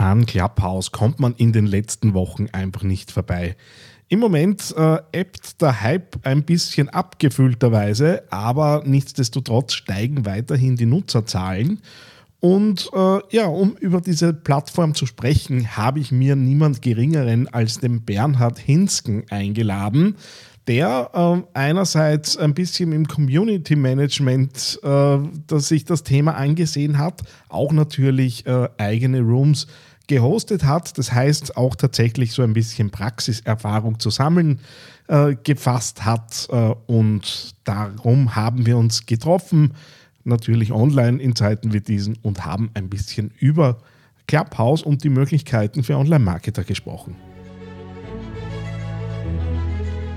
An 0.00 0.24
Clubhouse 0.24 0.92
kommt 0.92 1.20
man 1.20 1.34
in 1.34 1.52
den 1.52 1.66
letzten 1.66 2.14
Wochen 2.14 2.46
einfach 2.52 2.82
nicht 2.84 3.12
vorbei. 3.12 3.54
Im 4.08 4.18
Moment 4.18 4.74
äh, 4.74 4.96
ebbt 5.12 5.60
der 5.60 5.82
Hype 5.82 6.16
ein 6.22 6.42
bisschen 6.42 6.88
abgefüllterweise, 6.88 8.22
aber 8.30 8.82
nichtsdestotrotz 8.86 9.74
steigen 9.74 10.24
weiterhin 10.24 10.76
die 10.76 10.86
Nutzerzahlen. 10.86 11.82
Und 12.40 12.88
äh, 12.94 13.18
ja, 13.30 13.44
um 13.44 13.76
über 13.76 14.00
diese 14.00 14.32
Plattform 14.32 14.94
zu 14.94 15.04
sprechen, 15.04 15.76
habe 15.76 16.00
ich 16.00 16.10
mir 16.10 16.34
niemand 16.34 16.80
Geringeren 16.80 17.46
als 17.48 17.78
den 17.78 18.00
Bernhard 18.02 18.58
Hinsken 18.58 19.24
eingeladen, 19.28 20.16
der 20.66 21.10
äh, 21.12 21.42
einerseits 21.52 22.38
ein 22.38 22.54
bisschen 22.54 22.92
im 22.92 23.06
Community 23.06 23.76
Management 23.76 24.80
äh, 24.82 25.18
dass 25.46 25.68
sich 25.68 25.84
das 25.84 26.04
Thema 26.04 26.36
angesehen 26.36 26.96
hat, 26.96 27.22
auch 27.50 27.72
natürlich 27.72 28.46
äh, 28.46 28.68
eigene 28.78 29.20
Rooms 29.20 29.66
gehostet 30.10 30.64
hat. 30.64 30.98
Das 30.98 31.12
heißt, 31.12 31.56
auch 31.56 31.76
tatsächlich 31.76 32.32
so 32.32 32.42
ein 32.42 32.52
bisschen 32.52 32.90
Praxiserfahrung 32.90 34.00
zu 34.00 34.10
sammeln 34.10 34.58
äh, 35.06 35.36
gefasst 35.42 36.04
hat. 36.04 36.48
Äh, 36.50 36.74
und 36.86 37.54
darum 37.62 38.34
haben 38.34 38.66
wir 38.66 38.76
uns 38.76 39.06
getroffen, 39.06 39.72
natürlich 40.24 40.72
online 40.72 41.22
in 41.22 41.36
Zeiten 41.36 41.72
wie 41.72 41.80
diesen, 41.80 42.18
und 42.22 42.44
haben 42.44 42.70
ein 42.74 42.90
bisschen 42.90 43.30
über 43.38 43.78
Clubhouse 44.26 44.82
und 44.82 45.04
die 45.04 45.10
Möglichkeiten 45.10 45.84
für 45.84 45.96
Online-Marketer 45.96 46.64
gesprochen. 46.64 47.14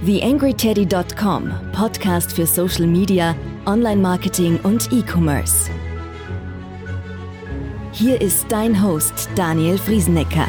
TheAngryTeddy.com, 0.06 1.52
Podcast 1.72 2.34
für 2.34 2.48
Social 2.48 2.88
Media, 2.88 3.36
Online-Marketing 3.66 4.60
und 4.64 4.92
E-Commerce. 4.92 5.70
Hier 7.96 8.20
ist 8.20 8.48
dein 8.50 8.82
Host 8.82 9.30
Daniel 9.36 9.78
Friesenecker. 9.78 10.48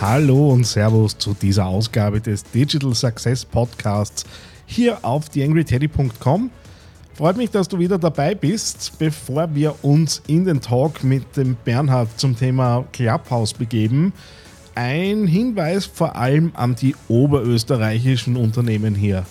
Hallo 0.00 0.50
und 0.52 0.66
Servus 0.66 1.18
zu 1.18 1.34
dieser 1.34 1.66
Ausgabe 1.66 2.18
des 2.18 2.42
Digital 2.42 2.94
Success 2.94 3.44
Podcasts 3.44 4.24
hier 4.64 5.04
auf 5.04 5.28
theangryteddy.com. 5.28 6.50
Freut 7.12 7.36
mich, 7.36 7.50
dass 7.50 7.68
du 7.68 7.78
wieder 7.78 7.98
dabei 7.98 8.34
bist. 8.34 8.98
Bevor 8.98 9.54
wir 9.54 9.74
uns 9.84 10.22
in 10.26 10.46
den 10.46 10.62
Talk 10.62 11.04
mit 11.04 11.36
dem 11.36 11.54
Bernhard 11.62 12.08
zum 12.18 12.34
Thema 12.34 12.86
Clubhouse 12.94 13.52
begeben, 13.52 14.14
ein 14.74 15.26
Hinweis 15.26 15.84
vor 15.84 16.16
allem 16.16 16.52
an 16.54 16.76
die 16.76 16.96
oberösterreichischen 17.08 18.38
Unternehmen 18.38 18.94
hier. 18.94 19.26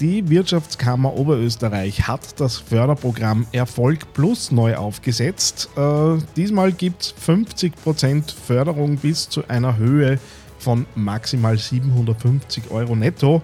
Die 0.00 0.28
Wirtschaftskammer 0.28 1.14
Oberösterreich 1.16 2.08
hat 2.08 2.40
das 2.40 2.56
Förderprogramm 2.56 3.46
Erfolg 3.52 4.12
Plus 4.12 4.50
neu 4.50 4.74
aufgesetzt. 4.74 5.68
Äh, 5.76 6.18
diesmal 6.34 6.72
gibt 6.72 7.02
es 7.02 7.14
50% 7.24 8.34
Förderung 8.34 8.96
bis 8.96 9.28
zu 9.28 9.46
einer 9.46 9.76
Höhe 9.76 10.18
von 10.58 10.86
maximal 10.96 11.56
750 11.56 12.72
Euro 12.72 12.96
netto 12.96 13.40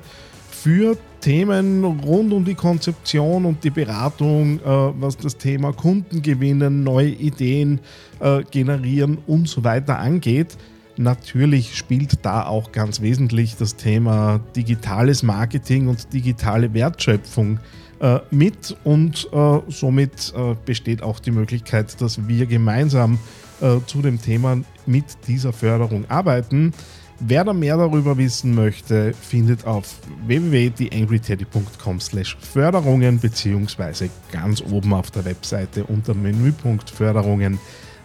für 0.50 0.96
Themen 1.20 1.84
rund 1.84 2.32
um 2.32 2.44
die 2.44 2.56
Konzeption 2.56 3.44
und 3.44 3.62
die 3.62 3.70
Beratung, 3.70 4.58
äh, 4.58 4.62
was 4.64 5.16
das 5.16 5.36
Thema 5.36 5.72
Kundengewinnen, 5.72 6.82
neue 6.82 7.10
Ideen 7.10 7.78
äh, 8.18 8.42
generieren 8.50 9.18
und 9.28 9.48
so 9.48 9.62
weiter 9.62 10.00
angeht. 10.00 10.56
Natürlich 11.00 11.78
spielt 11.78 12.26
da 12.26 12.44
auch 12.44 12.72
ganz 12.72 13.00
wesentlich 13.00 13.56
das 13.56 13.76
Thema 13.76 14.38
digitales 14.54 15.22
Marketing 15.22 15.88
und 15.88 16.12
digitale 16.12 16.74
Wertschöpfung 16.74 17.58
äh, 18.00 18.18
mit 18.30 18.76
und 18.84 19.26
äh, 19.32 19.60
somit 19.68 20.34
äh, 20.36 20.54
besteht 20.66 21.02
auch 21.02 21.18
die 21.18 21.30
Möglichkeit, 21.30 21.98
dass 22.02 22.28
wir 22.28 22.44
gemeinsam 22.44 23.18
äh, 23.62 23.78
zu 23.86 24.02
dem 24.02 24.20
Thema 24.20 24.58
mit 24.84 25.06
dieser 25.26 25.54
Förderung 25.54 26.04
arbeiten. 26.10 26.74
Wer 27.18 27.44
da 27.44 27.54
mehr 27.54 27.78
darüber 27.78 28.18
wissen 28.18 28.54
möchte, 28.54 29.14
findet 29.14 29.66
auf 29.66 29.96
www.theangryteddy.com 30.26 31.98
slash 32.00 32.36
Förderungen 32.42 33.18
beziehungsweise 33.18 34.10
ganz 34.32 34.60
oben 34.60 34.92
auf 34.92 35.10
der 35.10 35.24
Webseite 35.24 35.84
unter 35.84 36.12
Menüpunkt 36.12 36.90
Förderungen 36.90 37.58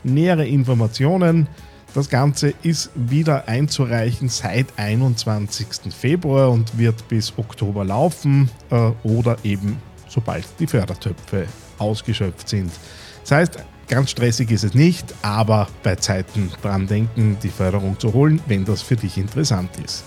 nähere 0.06 0.48
Informationen. 0.48 1.50
Das 1.96 2.10
Ganze 2.10 2.54
ist 2.62 2.92
wieder 2.94 3.48
einzureichen 3.48 4.28
seit 4.28 4.68
21. 4.76 5.94
Februar 5.98 6.52
und 6.52 6.78
wird 6.78 7.08
bis 7.08 7.32
Oktober 7.38 7.86
laufen 7.86 8.52
äh, 8.70 8.92
oder 9.04 9.38
eben 9.44 9.82
sobald 10.10 10.46
die 10.60 10.68
Fördertöpfe 10.68 11.48
ausgeschöpft 11.78 12.50
sind. 12.50 12.70
Das 13.22 13.32
heißt, 13.32 13.60
ganz 13.88 14.12
stressig 14.12 14.52
ist 14.52 14.66
es 14.66 14.74
nicht, 14.74 15.06
aber 15.22 15.70
bei 15.84 15.96
Zeiten 15.96 16.52
dran 16.62 16.86
denken, 16.86 17.38
die 17.42 17.48
Förderung 17.48 17.98
zu 17.98 18.12
holen, 18.12 18.42
wenn 18.48 18.66
das 18.66 18.82
für 18.82 18.98
dich 18.98 19.18
interessant 19.18 19.70
ist. 19.84 20.04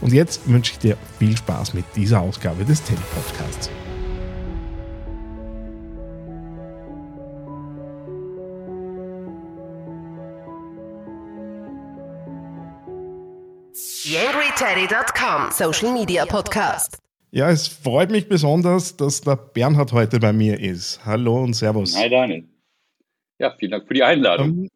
Und 0.00 0.12
jetzt 0.12 0.48
wünsche 0.48 0.72
ich 0.72 0.80
dir 0.80 0.96
viel 1.20 1.36
Spaß 1.36 1.74
mit 1.74 1.84
dieser 1.94 2.22
Ausgabe 2.22 2.64
des 2.64 2.82
Telepodcasts. 2.82 3.70
YangryTeddy.com 14.06 15.50
Social 15.50 15.94
Media 15.94 16.26
Podcast. 16.26 16.98
Ja, 17.30 17.48
es 17.48 17.66
freut 17.66 18.10
mich 18.10 18.28
besonders, 18.28 18.98
dass 18.98 19.22
der 19.22 19.36
Bernhard 19.36 19.92
heute 19.92 20.20
bei 20.20 20.30
mir 20.30 20.60
ist. 20.60 21.06
Hallo 21.06 21.42
und 21.42 21.54
Servus. 21.54 21.96
Hi 21.96 22.10
Daniel. 22.10 22.46
Ja, 23.38 23.56
vielen 23.58 23.70
Dank 23.70 23.88
für 23.88 23.94
die 23.94 24.02
Einladung. 24.02 24.48
Ähm, 24.48 24.68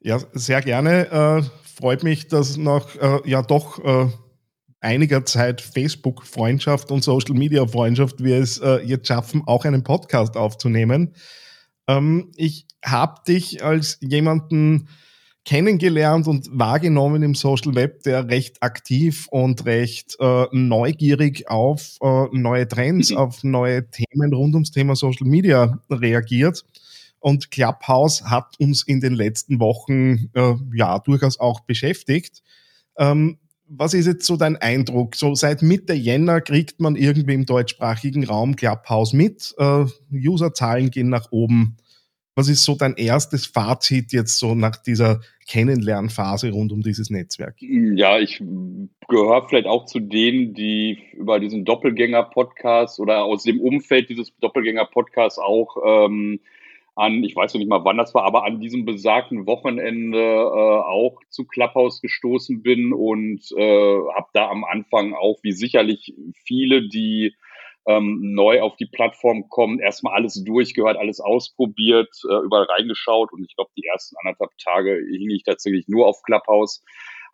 ja, 0.00 0.18
sehr 0.32 0.62
gerne. 0.62 1.10
Äh, 1.10 1.42
freut 1.78 2.04
mich, 2.04 2.26
dass 2.28 2.56
nach 2.56 2.96
äh, 2.96 3.20
ja 3.28 3.42
doch 3.42 3.84
äh, 3.84 4.08
einiger 4.80 5.26
Zeit 5.26 5.60
Facebook-Freundschaft 5.60 6.90
und 6.90 7.04
Social-Media-Freundschaft 7.04 8.24
wir 8.24 8.38
es 8.38 8.56
äh, 8.60 8.78
jetzt 8.78 9.08
schaffen, 9.08 9.42
auch 9.44 9.66
einen 9.66 9.84
Podcast 9.84 10.38
aufzunehmen. 10.38 11.14
Ähm, 11.86 12.32
ich 12.36 12.66
habe 12.82 13.20
dich 13.28 13.62
als 13.62 13.98
jemanden 14.00 14.88
kennengelernt 15.46 16.26
und 16.26 16.48
wahrgenommen 16.52 17.22
im 17.22 17.34
Social 17.34 17.74
Web, 17.76 18.02
der 18.02 18.28
recht 18.28 18.62
aktiv 18.62 19.28
und 19.30 19.64
recht 19.64 20.16
äh, 20.18 20.46
neugierig 20.50 21.48
auf 21.48 21.96
äh, 22.02 22.26
neue 22.32 22.66
Trends, 22.66 23.10
mhm. 23.10 23.16
auf 23.16 23.44
neue 23.44 23.88
Themen 23.88 24.34
rund 24.34 24.54
ums 24.54 24.72
Thema 24.72 24.96
Social 24.96 25.26
Media 25.26 25.78
reagiert. 25.88 26.64
Und 27.20 27.50
Clubhouse 27.50 28.24
hat 28.24 28.58
uns 28.58 28.82
in 28.82 29.00
den 29.00 29.14
letzten 29.14 29.60
Wochen 29.60 30.30
äh, 30.34 30.54
ja 30.74 30.98
durchaus 30.98 31.38
auch 31.38 31.60
beschäftigt. 31.60 32.42
Ähm, 32.98 33.38
was 33.68 33.94
ist 33.94 34.06
jetzt 34.06 34.26
so 34.26 34.36
dein 34.36 34.56
Eindruck? 34.56 35.14
So 35.14 35.34
seit 35.34 35.62
Mitte 35.62 35.92
Jänner 35.92 36.40
kriegt 36.40 36.80
man 36.80 36.96
irgendwie 36.96 37.34
im 37.34 37.46
deutschsprachigen 37.46 38.24
Raum 38.24 38.56
Clubhouse 38.56 39.12
mit. 39.12 39.54
Äh, 39.58 39.86
Userzahlen 40.12 40.90
gehen 40.90 41.08
nach 41.08 41.30
oben. 41.30 41.76
Was 42.38 42.48
ist 42.50 42.64
so 42.64 42.74
dein 42.74 42.96
erstes 42.96 43.46
Fazit 43.46 44.12
jetzt 44.12 44.38
so 44.38 44.54
nach 44.54 44.76
dieser 44.76 45.22
Kennenlernphase 45.48 46.50
rund 46.50 46.70
um 46.70 46.82
dieses 46.82 47.08
Netzwerk? 47.08 47.56
Ja, 47.60 48.18
ich 48.18 48.42
gehöre 49.08 49.48
vielleicht 49.48 49.66
auch 49.66 49.86
zu 49.86 50.00
denen, 50.00 50.52
die 50.52 50.98
über 51.14 51.40
diesen 51.40 51.64
Doppelgänger-Podcast 51.64 53.00
oder 53.00 53.24
aus 53.24 53.44
dem 53.44 53.58
Umfeld 53.58 54.10
dieses 54.10 54.36
Doppelgänger-Podcasts 54.38 55.38
auch 55.38 55.78
ähm, 55.82 56.40
an, 56.94 57.24
ich 57.24 57.34
weiß 57.34 57.54
noch 57.54 57.58
nicht 57.58 57.70
mal 57.70 57.86
wann 57.86 57.96
das 57.96 58.14
war, 58.14 58.24
aber 58.24 58.44
an 58.44 58.60
diesem 58.60 58.84
besagten 58.84 59.46
Wochenende 59.46 60.18
äh, 60.18 60.80
auch 60.82 61.20
zu 61.30 61.46
Clubhouse 61.46 62.02
gestoßen 62.02 62.62
bin 62.62 62.92
und 62.92 63.50
äh, 63.56 63.98
habe 64.14 64.28
da 64.34 64.50
am 64.50 64.64
Anfang 64.64 65.14
auch, 65.14 65.38
wie 65.42 65.52
sicherlich 65.52 66.14
viele, 66.44 66.86
die 66.86 67.34
ähm, 67.86 68.18
neu 68.34 68.60
auf 68.62 68.76
die 68.76 68.86
Plattform 68.86 69.48
kommen, 69.48 69.78
erstmal 69.78 70.14
alles 70.14 70.42
durchgehört, 70.44 70.96
alles 70.96 71.20
ausprobiert, 71.20 72.10
äh, 72.28 72.44
überall 72.44 72.64
reingeschaut 72.64 73.32
und 73.32 73.44
ich 73.44 73.54
glaube, 73.54 73.70
die 73.76 73.86
ersten 73.86 74.16
anderthalb 74.22 74.50
Tage 74.58 75.00
hing 75.10 75.30
ich 75.30 75.44
tatsächlich 75.44 75.86
nur 75.88 76.06
auf 76.06 76.22
Clubhouse. 76.22 76.82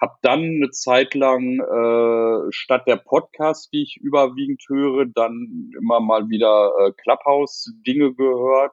Hab 0.00 0.20
dann 0.22 0.40
eine 0.40 0.70
Zeit 0.70 1.14
lang 1.14 1.60
äh, 1.60 2.52
statt 2.52 2.88
der 2.88 2.96
Podcasts, 2.96 3.70
die 3.70 3.82
ich 3.82 3.98
überwiegend 4.02 4.62
höre, 4.68 5.06
dann 5.06 5.70
immer 5.78 6.00
mal 6.00 6.28
wieder 6.28 6.72
äh, 6.80 6.92
Clubhouse-Dinge 7.02 8.12
gehört, 8.14 8.72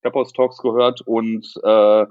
Clubhouse-Talks 0.00 0.58
gehört 0.58 1.02
und 1.02 1.46
äh, 1.62 2.06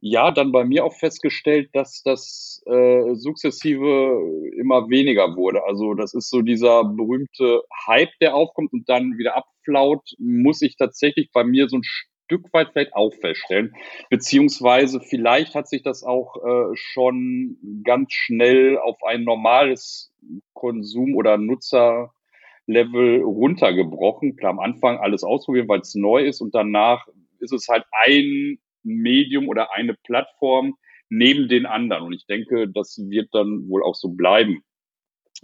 ja, 0.00 0.30
dann 0.30 0.52
bei 0.52 0.64
mir 0.64 0.84
auch 0.84 0.94
festgestellt, 0.94 1.70
dass 1.72 2.02
das 2.04 2.62
äh, 2.66 3.14
sukzessive 3.14 4.20
immer 4.56 4.88
weniger 4.88 5.34
wurde. 5.36 5.64
Also 5.64 5.94
das 5.94 6.14
ist 6.14 6.30
so 6.30 6.42
dieser 6.42 6.84
berühmte 6.84 7.62
Hype, 7.86 8.12
der 8.20 8.34
aufkommt 8.34 8.72
und 8.72 8.88
dann 8.88 9.18
wieder 9.18 9.36
abflaut, 9.36 10.14
muss 10.18 10.62
ich 10.62 10.76
tatsächlich 10.76 11.30
bei 11.32 11.42
mir 11.42 11.68
so 11.68 11.78
ein 11.78 11.82
Stück 11.84 12.52
weit 12.52 12.70
vielleicht 12.72 12.94
auch 12.94 13.12
feststellen. 13.12 13.74
Beziehungsweise 14.08 15.00
vielleicht 15.00 15.54
hat 15.56 15.68
sich 15.68 15.82
das 15.82 16.04
auch 16.04 16.36
äh, 16.44 16.76
schon 16.76 17.56
ganz 17.82 18.12
schnell 18.12 18.78
auf 18.78 19.02
ein 19.04 19.24
normales 19.24 20.12
Konsum- 20.52 21.16
oder 21.16 21.38
Nutzerlevel 21.38 23.22
runtergebrochen. 23.22 24.36
Klar, 24.36 24.52
am 24.52 24.60
Anfang 24.60 24.98
alles 24.98 25.24
ausprobieren, 25.24 25.68
weil 25.68 25.80
es 25.80 25.96
neu 25.96 26.24
ist 26.24 26.40
und 26.40 26.54
danach 26.54 27.08
ist 27.40 27.52
es 27.52 27.66
halt 27.68 27.84
ein 28.04 28.58
Medium 28.88 29.48
oder 29.48 29.72
eine 29.72 29.94
Plattform 29.94 30.76
neben 31.08 31.48
den 31.48 31.66
anderen. 31.66 32.04
Und 32.04 32.12
ich 32.12 32.26
denke, 32.26 32.68
das 32.68 32.98
wird 33.08 33.28
dann 33.32 33.68
wohl 33.68 33.82
auch 33.82 33.94
so 33.94 34.08
bleiben. 34.10 34.62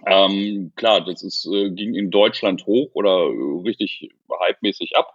Ähm, 0.06 0.72
klar, 0.76 1.04
das 1.04 1.22
ist, 1.22 1.46
äh, 1.46 1.70
ging 1.70 1.94
in 1.94 2.10
Deutschland 2.10 2.66
hoch 2.66 2.90
oder 2.94 3.28
richtig 3.64 4.10
hypemäßig 4.28 4.96
ab. 4.96 5.12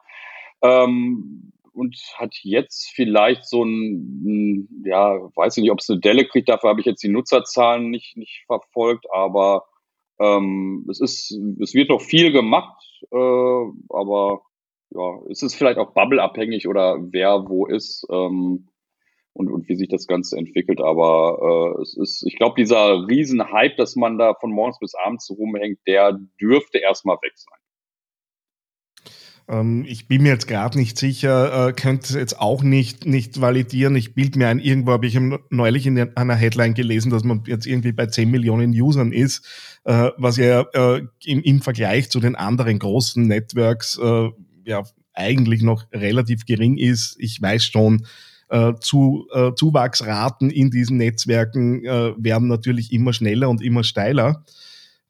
Ähm, 0.62 1.52
und 1.74 1.96
hat 2.16 2.36
jetzt 2.44 2.92
vielleicht 2.94 3.46
so 3.46 3.64
ein, 3.64 4.68
ja, 4.86 5.18
weiß 5.36 5.58
ich 5.58 5.64
nicht, 5.64 5.72
ob 5.72 5.80
es 5.80 5.90
eine 5.90 6.00
Delle 6.00 6.26
kriegt, 6.26 6.50
dafür 6.50 6.72
habe 6.72 6.82
ich 6.82 6.86
jetzt 6.86 7.04
die 7.04 7.10
Nutzerzahlen 7.10 7.90
nicht, 7.90 8.18
nicht 8.18 8.44
verfolgt, 8.48 9.06
aber 9.14 9.66
ähm, 10.20 10.86
es 10.90 11.00
ist, 11.00 11.32
es 11.62 11.74
wird 11.74 11.90
noch 11.90 12.02
viel 12.02 12.32
gemacht, 12.32 12.84
äh, 13.12 13.16
aber 13.90 14.42
ja, 14.92 15.20
es 15.30 15.44
ist 15.44 15.56
vielleicht 15.56 15.78
auch 15.78 15.94
Bubble-abhängig 15.94 16.68
oder 16.68 16.98
wer 17.12 17.48
wo 17.48 17.66
ist 17.68 18.06
ähm, 18.12 18.70
und, 19.34 19.50
und 19.50 19.70
wie 19.70 19.76
sich 19.76 19.88
das 19.88 20.08
Ganze 20.08 20.38
entwickelt. 20.38 20.82
Aber 20.82 21.76
äh, 21.78 21.82
es 21.82 21.96
ist, 21.96 22.24
ich 22.26 22.36
glaube, 22.36 22.56
dieser 22.58 23.08
Riesenhype, 23.08 23.76
dass 23.78 23.96
man 23.96 24.18
da 24.18 24.34
von 24.34 24.52
morgens 24.52 24.80
bis 24.80 24.96
abends 24.96 25.30
rumhängt, 25.30 25.80
der 25.88 26.20
dürfte 26.40 26.80
erstmal 26.80 27.18
weg 27.18 27.34
sein. 27.36 27.60
Ähm, 29.48 29.86
ich 29.88 30.08
bin 30.08 30.24
mir 30.24 30.30
jetzt 30.30 30.48
gerade 30.48 30.78
nicht 30.78 30.98
sicher, 30.98 31.68
äh, 31.70 31.74
könnte 31.74 32.18
jetzt 32.18 32.40
auch 32.40 32.64
nicht, 32.64 33.06
nicht 33.06 33.42
validieren. 33.42 33.96
Ich 33.96 34.14
bild 34.14 34.36
mir 34.36 34.48
ein, 34.48 34.60
irgendwo 34.60 34.92
habe 34.92 35.08
ich 35.08 35.20
neulich 35.50 35.88
in 35.88 36.16
einer 36.16 36.36
Headline 36.36 36.74
gelesen, 36.74 37.12
dass 37.12 37.24
man 37.24 37.44
jetzt 37.48 37.66
irgendwie 37.66 37.92
bei 37.92 38.06
10 38.06 38.30
Millionen 38.30 38.72
Usern 38.72 39.12
ist, 39.12 39.48
äh, 39.86 40.12
was 40.18 40.38
ja 40.38 40.62
äh, 40.74 41.02
im, 41.24 41.62
Vergleich 41.62 42.10
zu 42.10 42.20
den 42.20 42.36
anderen 42.36 42.80
großen 42.80 43.28
Networks 43.28 44.00
ja 44.66 44.84
eigentlich 45.14 45.62
noch 45.62 45.86
relativ 45.92 46.46
gering 46.46 46.78
ist. 46.78 47.16
Ich 47.20 47.42
weiß 47.42 47.66
schon, 47.66 48.06
äh, 48.50 48.74
zu, 48.80 49.28
äh, 49.32 49.54
Zuwachsraten 49.54 50.50
in 50.50 50.72
diesen 50.72 50.98
Netzwerken 50.98 51.86
äh, 51.86 52.14
werden 52.18 52.48
natürlich 52.48 52.92
immer 52.92 53.14
schneller 53.14 53.50
und 53.50 53.62
immer 53.62 53.84
steiler. 53.84 54.44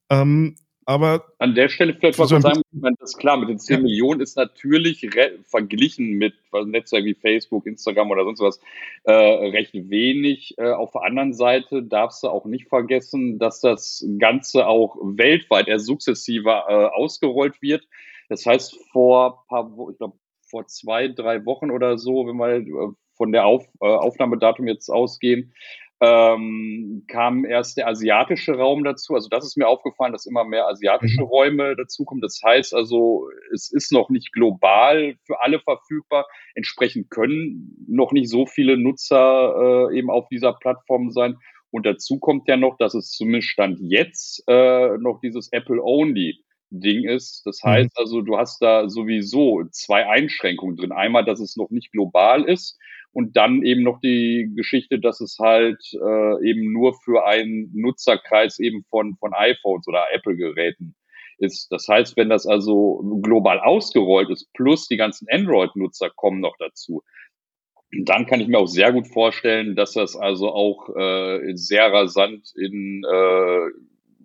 Ähm, 0.09 0.55
aber 0.89 1.23
an 1.37 1.53
der 1.53 1.69
Stelle 1.69 1.93
vielleicht 1.93 2.17
mal 2.17 2.27
so 2.27 2.39
sagen, 2.39 2.61
ich 2.73 2.81
meine, 2.81 2.95
das 2.99 3.11
ist 3.11 3.19
klar, 3.19 3.37
mit 3.37 3.47
den 3.47 3.59
10 3.59 3.75
ja. 3.75 3.83
Millionen 3.83 4.21
ist 4.21 4.35
natürlich 4.35 5.07
verglichen 5.45 6.17
mit 6.17 6.33
Netzwerken 6.65 7.05
wie 7.05 7.13
Facebook, 7.13 7.67
Instagram 7.67 8.09
oder 8.09 8.23
sonst 8.23 8.39
was 8.39 8.59
äh, 9.03 9.11
recht 9.13 9.75
wenig. 9.75 10.57
Äh, 10.57 10.71
auf 10.71 10.91
der 10.93 11.03
anderen 11.03 11.33
Seite 11.33 11.83
darfst 11.83 12.23
du 12.23 12.29
auch 12.29 12.45
nicht 12.45 12.69
vergessen, 12.69 13.37
dass 13.37 13.61
das 13.61 14.03
Ganze 14.17 14.65
auch 14.65 14.97
weltweit 14.99 15.67
eher 15.67 15.79
sukzessiver 15.79 16.65
äh, 16.67 16.73
ausgerollt 16.95 17.61
wird. 17.61 17.87
Das 18.29 18.45
heißt, 18.45 18.77
vor 18.91 19.45
paar, 19.47 19.69
ich 19.91 19.97
glaube, 19.97 20.17
vor 20.49 20.65
zwei, 20.67 21.07
drei 21.07 21.45
Wochen 21.45 21.71
oder 21.71 21.97
so, 21.97 22.25
wenn 22.27 22.37
wir 22.37 22.57
äh, 22.57 22.93
von 23.15 23.31
der 23.31 23.45
Auf, 23.45 23.65
äh, 23.81 23.85
Aufnahmedatum 23.85 24.67
jetzt 24.67 24.89
ausgehen, 24.89 25.53
ähm, 26.01 27.03
kam 27.09 27.43
erst 27.43 27.77
der 27.77 27.87
asiatische 27.87 28.53
Raum 28.53 28.85
dazu. 28.85 29.15
Also 29.15 29.27
das 29.27 29.45
ist 29.45 29.57
mir 29.57 29.67
aufgefallen, 29.67 30.13
dass 30.13 30.25
immer 30.25 30.45
mehr 30.45 30.67
asiatische 30.67 31.21
mhm. 31.21 31.27
Räume 31.27 31.75
dazukommen. 31.75 32.21
Das 32.21 32.39
heißt 32.43 32.73
also, 32.73 33.27
es 33.53 33.69
ist 33.71 33.91
noch 33.91 34.09
nicht 34.09 34.31
global 34.31 35.15
für 35.25 35.41
alle 35.41 35.59
verfügbar. 35.59 36.25
Entsprechend 36.55 37.09
können 37.09 37.75
noch 37.87 38.13
nicht 38.13 38.29
so 38.29 38.45
viele 38.45 38.77
Nutzer 38.77 39.89
äh, 39.89 39.97
eben 39.97 40.09
auf 40.09 40.29
dieser 40.29 40.53
Plattform 40.53 41.11
sein. 41.11 41.37
Und 41.71 41.85
dazu 41.85 42.17
kommt 42.17 42.47
ja 42.47 42.55
noch, 42.55 42.77
dass 42.77 42.93
es 42.93 43.11
zumindest 43.11 43.49
Stand 43.49 43.79
jetzt 43.81 44.43
äh, 44.47 44.97
noch 44.97 45.19
dieses 45.21 45.51
Apple-Only 45.51 46.39
Ding 46.69 47.07
ist. 47.07 47.45
Das 47.45 47.63
mhm. 47.63 47.69
heißt 47.69 47.97
also, 47.97 48.21
du 48.21 48.37
hast 48.37 48.61
da 48.61 48.89
sowieso 48.89 49.63
zwei 49.71 50.07
Einschränkungen 50.07 50.77
drin. 50.77 50.91
Einmal, 50.91 51.25
dass 51.25 51.39
es 51.39 51.55
noch 51.55 51.69
nicht 51.69 51.91
global 51.91 52.43
ist 52.43 52.77
und 53.11 53.35
dann 53.37 53.63
eben 53.63 53.83
noch 53.83 53.99
die 53.99 54.51
Geschichte, 54.55 54.99
dass 54.99 55.19
es 55.21 55.37
halt 55.39 55.81
äh, 55.93 56.49
eben 56.49 56.71
nur 56.71 56.93
für 56.93 57.25
einen 57.25 57.71
Nutzerkreis 57.73 58.59
eben 58.59 58.83
von, 58.89 59.15
von 59.17 59.33
iPhones 59.33 59.87
oder 59.87 60.05
Apple-Geräten 60.13 60.95
ist. 61.39 61.71
Das 61.71 61.87
heißt, 61.87 62.17
wenn 62.17 62.29
das 62.29 62.45
also 62.45 63.19
global 63.21 63.59
ausgerollt 63.59 64.29
ist, 64.29 64.51
plus 64.53 64.87
die 64.87 64.97
ganzen 64.97 65.27
Android-Nutzer 65.29 66.09
kommen 66.15 66.41
noch 66.41 66.55
dazu, 66.59 67.01
dann 68.05 68.27
kann 68.27 68.39
ich 68.39 68.47
mir 68.47 68.59
auch 68.59 68.67
sehr 68.67 68.93
gut 68.93 69.07
vorstellen, 69.07 69.75
dass 69.75 69.93
das 69.93 70.15
also 70.15 70.49
auch 70.51 70.95
äh, 70.95 71.55
sehr 71.55 71.91
rasant 71.91 72.51
in 72.55 73.03
äh, 73.03 73.69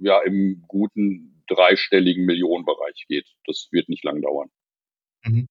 ja 0.01 0.21
im 0.25 0.65
guten 0.69 1.34
dreistelligen 1.49 2.25
Millionenbereich 2.25 3.05
geht. 3.09 3.27
Das 3.47 3.69
wird 3.71 3.89
nicht 3.89 4.05
lang 4.05 4.23
dauern. 4.23 4.49
Mhm. 5.25 5.49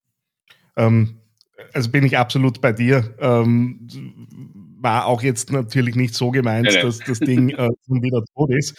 Ähm, 0.76 1.20
also 1.74 1.90
bin 1.92 2.04
ich 2.04 2.18
absolut 2.18 2.62
bei 2.62 2.72
dir. 2.72 3.16
Ähm, 3.20 3.88
war 4.80 5.06
auch 5.06 5.24
jetzt 5.24 5.52
natürlich 5.52 5.96
nicht 5.96 6.14
so 6.14 6.32
gemeint, 6.32 6.72
ja, 6.72 6.82
dass 6.82 7.00
das 7.00 7.20
Ding 7.20 7.50
äh, 7.50 7.70
schon 7.88 8.02
wieder 8.02 8.24
tot 8.36 8.52
ist. 8.52 8.78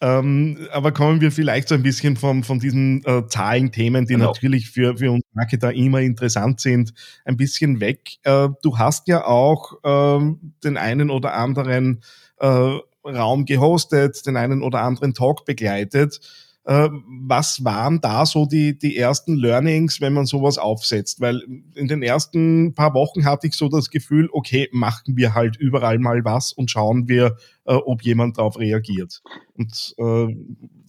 Ähm, 0.00 0.68
aber 0.70 0.92
kommen 0.92 1.22
wir 1.22 1.32
vielleicht 1.32 1.68
so 1.68 1.74
ein 1.74 1.82
bisschen 1.82 2.16
vom, 2.16 2.42
von 2.44 2.58
diesen 2.58 3.02
äh, 3.06 3.26
Zahlenthemen, 3.26 4.06
die 4.06 4.14
genau. 4.14 4.26
natürlich 4.26 4.70
für, 4.70 4.98
für 4.98 5.10
uns 5.10 5.24
Marketer 5.32 5.72
immer 5.72 6.00
interessant 6.00 6.60
sind, 6.60 6.92
ein 7.24 7.38
bisschen 7.38 7.80
weg. 7.80 8.18
Äh, 8.24 8.48
du 8.62 8.76
hast 8.76 9.08
ja 9.08 9.24
auch 9.24 9.78
ähm, 9.84 10.52
den 10.62 10.76
einen 10.76 11.10
oder 11.10 11.32
anderen 11.34 12.02
äh, 12.38 12.78
Raum 13.04 13.46
gehostet, 13.46 14.26
den 14.26 14.36
einen 14.36 14.62
oder 14.62 14.82
anderen 14.82 15.14
Talk 15.14 15.46
begleitet. 15.46 16.20
Äh, 16.66 16.88
was 17.26 17.64
waren 17.64 18.00
da 18.00 18.26
so 18.26 18.44
die, 18.44 18.76
die 18.76 18.96
ersten 18.96 19.36
Learnings, 19.36 20.00
wenn 20.00 20.12
man 20.12 20.26
sowas 20.26 20.58
aufsetzt? 20.58 21.20
Weil 21.20 21.42
in 21.76 21.86
den 21.86 22.02
ersten 22.02 22.74
paar 22.74 22.92
Wochen 22.92 23.24
hatte 23.24 23.46
ich 23.46 23.54
so 23.54 23.68
das 23.68 23.88
Gefühl, 23.88 24.28
okay, 24.32 24.68
machen 24.72 25.16
wir 25.16 25.32
halt 25.34 25.56
überall 25.56 26.00
mal 26.00 26.24
was 26.24 26.52
und 26.52 26.68
schauen 26.68 27.08
wir, 27.08 27.36
äh, 27.66 27.74
ob 27.74 28.02
jemand 28.02 28.38
darauf 28.38 28.58
reagiert. 28.58 29.22
Und 29.56 29.94
äh, 29.98 30.36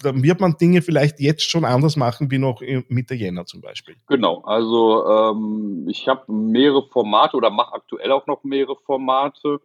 dann 0.01 0.24
wird 0.24 0.39
man 0.39 0.57
Dinge 0.57 0.81
vielleicht 0.81 1.19
jetzt 1.19 1.47
schon 1.47 1.63
anders 1.63 1.95
machen 1.95 2.31
wie 2.31 2.39
noch 2.39 2.62
Mitte 2.88 3.13
Jänner 3.13 3.45
zum 3.45 3.62
Beispiel. 3.62 3.95
Genau, 4.07 4.41
also 4.41 5.06
ähm, 5.07 5.85
ich 5.88 6.07
habe 6.07 6.31
mehrere 6.31 6.88
Formate 6.88 7.38
oder 7.38 7.51
mache 7.51 7.74
aktuell 7.74 8.12
auch 8.12 8.25
noch 8.25 8.44
mehrere 8.44 8.77
Formate. 8.83 9.59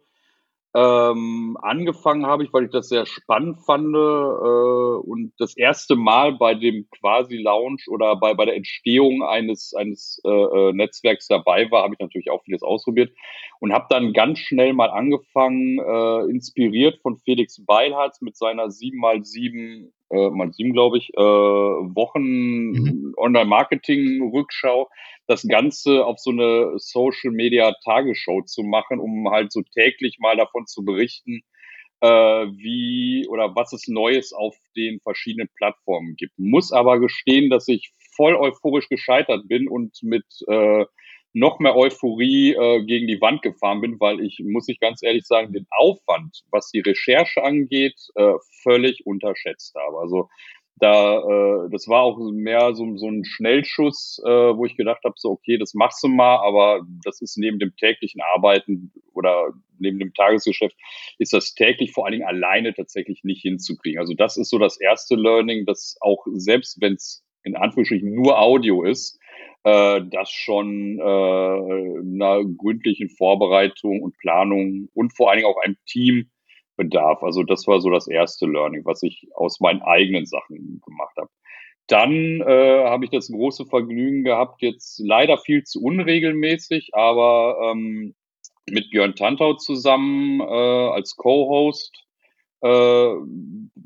Ähm, 0.75 1.55
angefangen 1.61 2.25
habe 2.25 2.43
ich, 2.43 2.51
weil 2.51 2.65
ich 2.65 2.71
das 2.71 2.89
sehr 2.89 3.05
spannend 3.05 3.59
fand 3.63 3.93
äh, 3.93 3.97
und 3.97 5.31
das 5.37 5.55
erste 5.55 5.95
Mal 5.95 6.33
bei 6.33 6.55
dem 6.55 6.87
quasi 6.89 7.37
Launch 7.37 7.87
oder 7.89 8.15
bei, 8.15 8.33
bei 8.33 8.45
der 8.45 8.55
Entstehung 8.55 9.21
eines, 9.23 9.75
eines 9.75 10.19
äh, 10.25 10.29
äh 10.29 10.73
Netzwerks 10.73 11.27
dabei 11.27 11.69
war, 11.69 11.83
habe 11.83 11.93
ich 11.93 11.99
natürlich 11.99 12.31
auch 12.31 12.43
vieles 12.43 12.63
ausprobiert 12.63 13.11
und 13.59 13.71
habe 13.71 13.85
dann 13.89 14.13
ganz 14.13 14.39
schnell 14.39 14.73
mal 14.73 14.89
angefangen, 14.89 15.77
äh, 15.77 16.31
inspiriert 16.31 16.99
von 17.03 17.19
Felix 17.19 17.63
Beilharz 17.63 18.21
mit 18.21 18.35
seiner 18.35 18.65
7x7, 18.65 19.91
äh, 20.13 20.29
mal 20.29 20.53
7 20.53 20.73
glaube 20.73 20.97
ich, 20.97 21.09
äh, 21.15 21.21
Wochen 21.21 22.71
mhm. 22.71 23.13
Online-Marketing-Rückschau 23.17 24.89
das 25.27 25.47
Ganze 25.47 26.05
auf 26.05 26.19
so 26.19 26.31
eine 26.31 26.73
Social 26.77 27.31
Media 27.31 27.73
Tagesshow 27.83 28.41
zu 28.43 28.63
machen, 28.63 28.99
um 28.99 29.29
halt 29.29 29.51
so 29.51 29.61
täglich 29.73 30.17
mal 30.19 30.35
davon 30.35 30.67
zu 30.67 30.83
berichten, 30.83 31.41
äh, 32.01 32.07
wie 32.07 33.25
oder 33.29 33.55
was 33.55 33.73
es 33.73 33.87
Neues 33.87 34.33
auf 34.33 34.55
den 34.75 34.99
verschiedenen 34.99 35.49
Plattformen 35.55 36.15
gibt. 36.15 36.37
Muss 36.37 36.71
aber 36.71 36.99
gestehen, 36.99 37.49
dass 37.49 37.67
ich 37.67 37.93
voll 38.15 38.35
euphorisch 38.35 38.89
gescheitert 38.89 39.47
bin 39.47 39.67
und 39.67 39.97
mit 40.03 40.25
äh, 40.47 40.85
noch 41.33 41.59
mehr 41.59 41.75
Euphorie 41.75 42.53
äh, 42.53 42.83
gegen 42.85 43.07
die 43.07 43.19
Wand 43.19 43.41
gefahren 43.41 43.81
bin, 43.81 43.99
weil 43.99 44.21
ich, 44.21 44.39
muss 44.43 44.69
ich 44.69 44.79
ganz 44.79 45.01
ehrlich 45.01 45.25
sagen, 45.25 45.51
den 45.51 45.67
Aufwand, 45.71 46.43
was 46.51 46.69
die 46.69 46.81
Recherche 46.81 47.43
angeht, 47.43 47.99
äh, 48.15 48.33
völlig 48.61 49.05
unterschätzt 49.05 49.75
habe. 49.75 49.97
Also 49.99 50.29
da, 50.77 51.17
äh, 51.17 51.69
das 51.71 51.87
war 51.87 52.01
auch 52.01 52.17
mehr 52.31 52.73
so, 52.75 52.97
so 52.97 53.07
ein 53.07 53.23
Schnellschuss, 53.25 54.21
äh, 54.25 54.29
wo 54.29 54.65
ich 54.65 54.75
gedacht 54.75 55.03
habe, 55.03 55.15
so 55.17 55.31
okay, 55.31 55.57
das 55.57 55.73
machst 55.73 56.03
du 56.03 56.07
mal, 56.07 56.37
aber 56.37 56.85
das 57.03 57.21
ist 57.21 57.37
neben 57.37 57.59
dem 57.59 57.75
täglichen 57.75 58.21
Arbeiten 58.33 58.91
oder 59.13 59.53
neben 59.79 59.99
dem 59.99 60.13
Tagesgeschäft, 60.13 60.75
ist 61.19 61.33
das 61.33 61.53
täglich 61.53 61.91
vor 61.91 62.05
allen 62.05 62.13
Dingen 62.13 62.27
alleine 62.27 62.73
tatsächlich 62.73 63.23
nicht 63.23 63.41
hinzukriegen. 63.41 63.99
Also 63.99 64.13
das 64.13 64.37
ist 64.37 64.49
so 64.49 64.57
das 64.57 64.79
erste 64.79 65.15
Learning, 65.15 65.65
dass 65.65 65.95
auch 66.01 66.25
selbst 66.33 66.81
wenn 66.81 66.93
es 66.93 67.23
in 67.43 67.55
Anführungsstrichen 67.55 68.13
nur 68.13 68.39
Audio 68.39 68.83
ist, 68.83 69.19
äh, 69.63 70.01
das 70.09 70.29
schon 70.29 70.99
äh, 70.99 71.01
einer 71.03 72.43
gründlichen 72.57 73.09
Vorbereitung 73.09 74.01
und 74.01 74.17
Planung 74.17 74.89
und 74.93 75.15
vor 75.15 75.29
allen 75.29 75.39
Dingen 75.39 75.51
auch 75.51 75.61
einem 75.63 75.77
Team 75.85 76.29
bedarf. 76.75 77.23
Also 77.23 77.43
das 77.43 77.67
war 77.67 77.79
so 77.81 77.89
das 77.89 78.07
erste 78.07 78.45
Learning, 78.45 78.83
was 78.85 79.03
ich 79.03 79.27
aus 79.35 79.59
meinen 79.59 79.81
eigenen 79.81 80.25
Sachen 80.25 80.81
gemacht 80.85 81.15
habe. 81.17 81.29
Dann 81.87 82.41
äh, 82.41 82.85
habe 82.85 83.05
ich 83.05 83.11
das 83.11 83.29
große 83.29 83.65
Vergnügen 83.65 84.23
gehabt, 84.23 84.61
jetzt 84.61 84.99
leider 84.99 85.37
viel 85.37 85.63
zu 85.63 85.81
unregelmäßig, 85.83 86.91
aber 86.93 87.71
ähm, 87.71 88.15
mit 88.69 88.89
Björn 88.89 89.15
Tantau 89.15 89.55
zusammen 89.55 90.39
äh, 90.39 90.43
als 90.43 91.15
Co-Host 91.15 92.02
äh, 92.63 93.15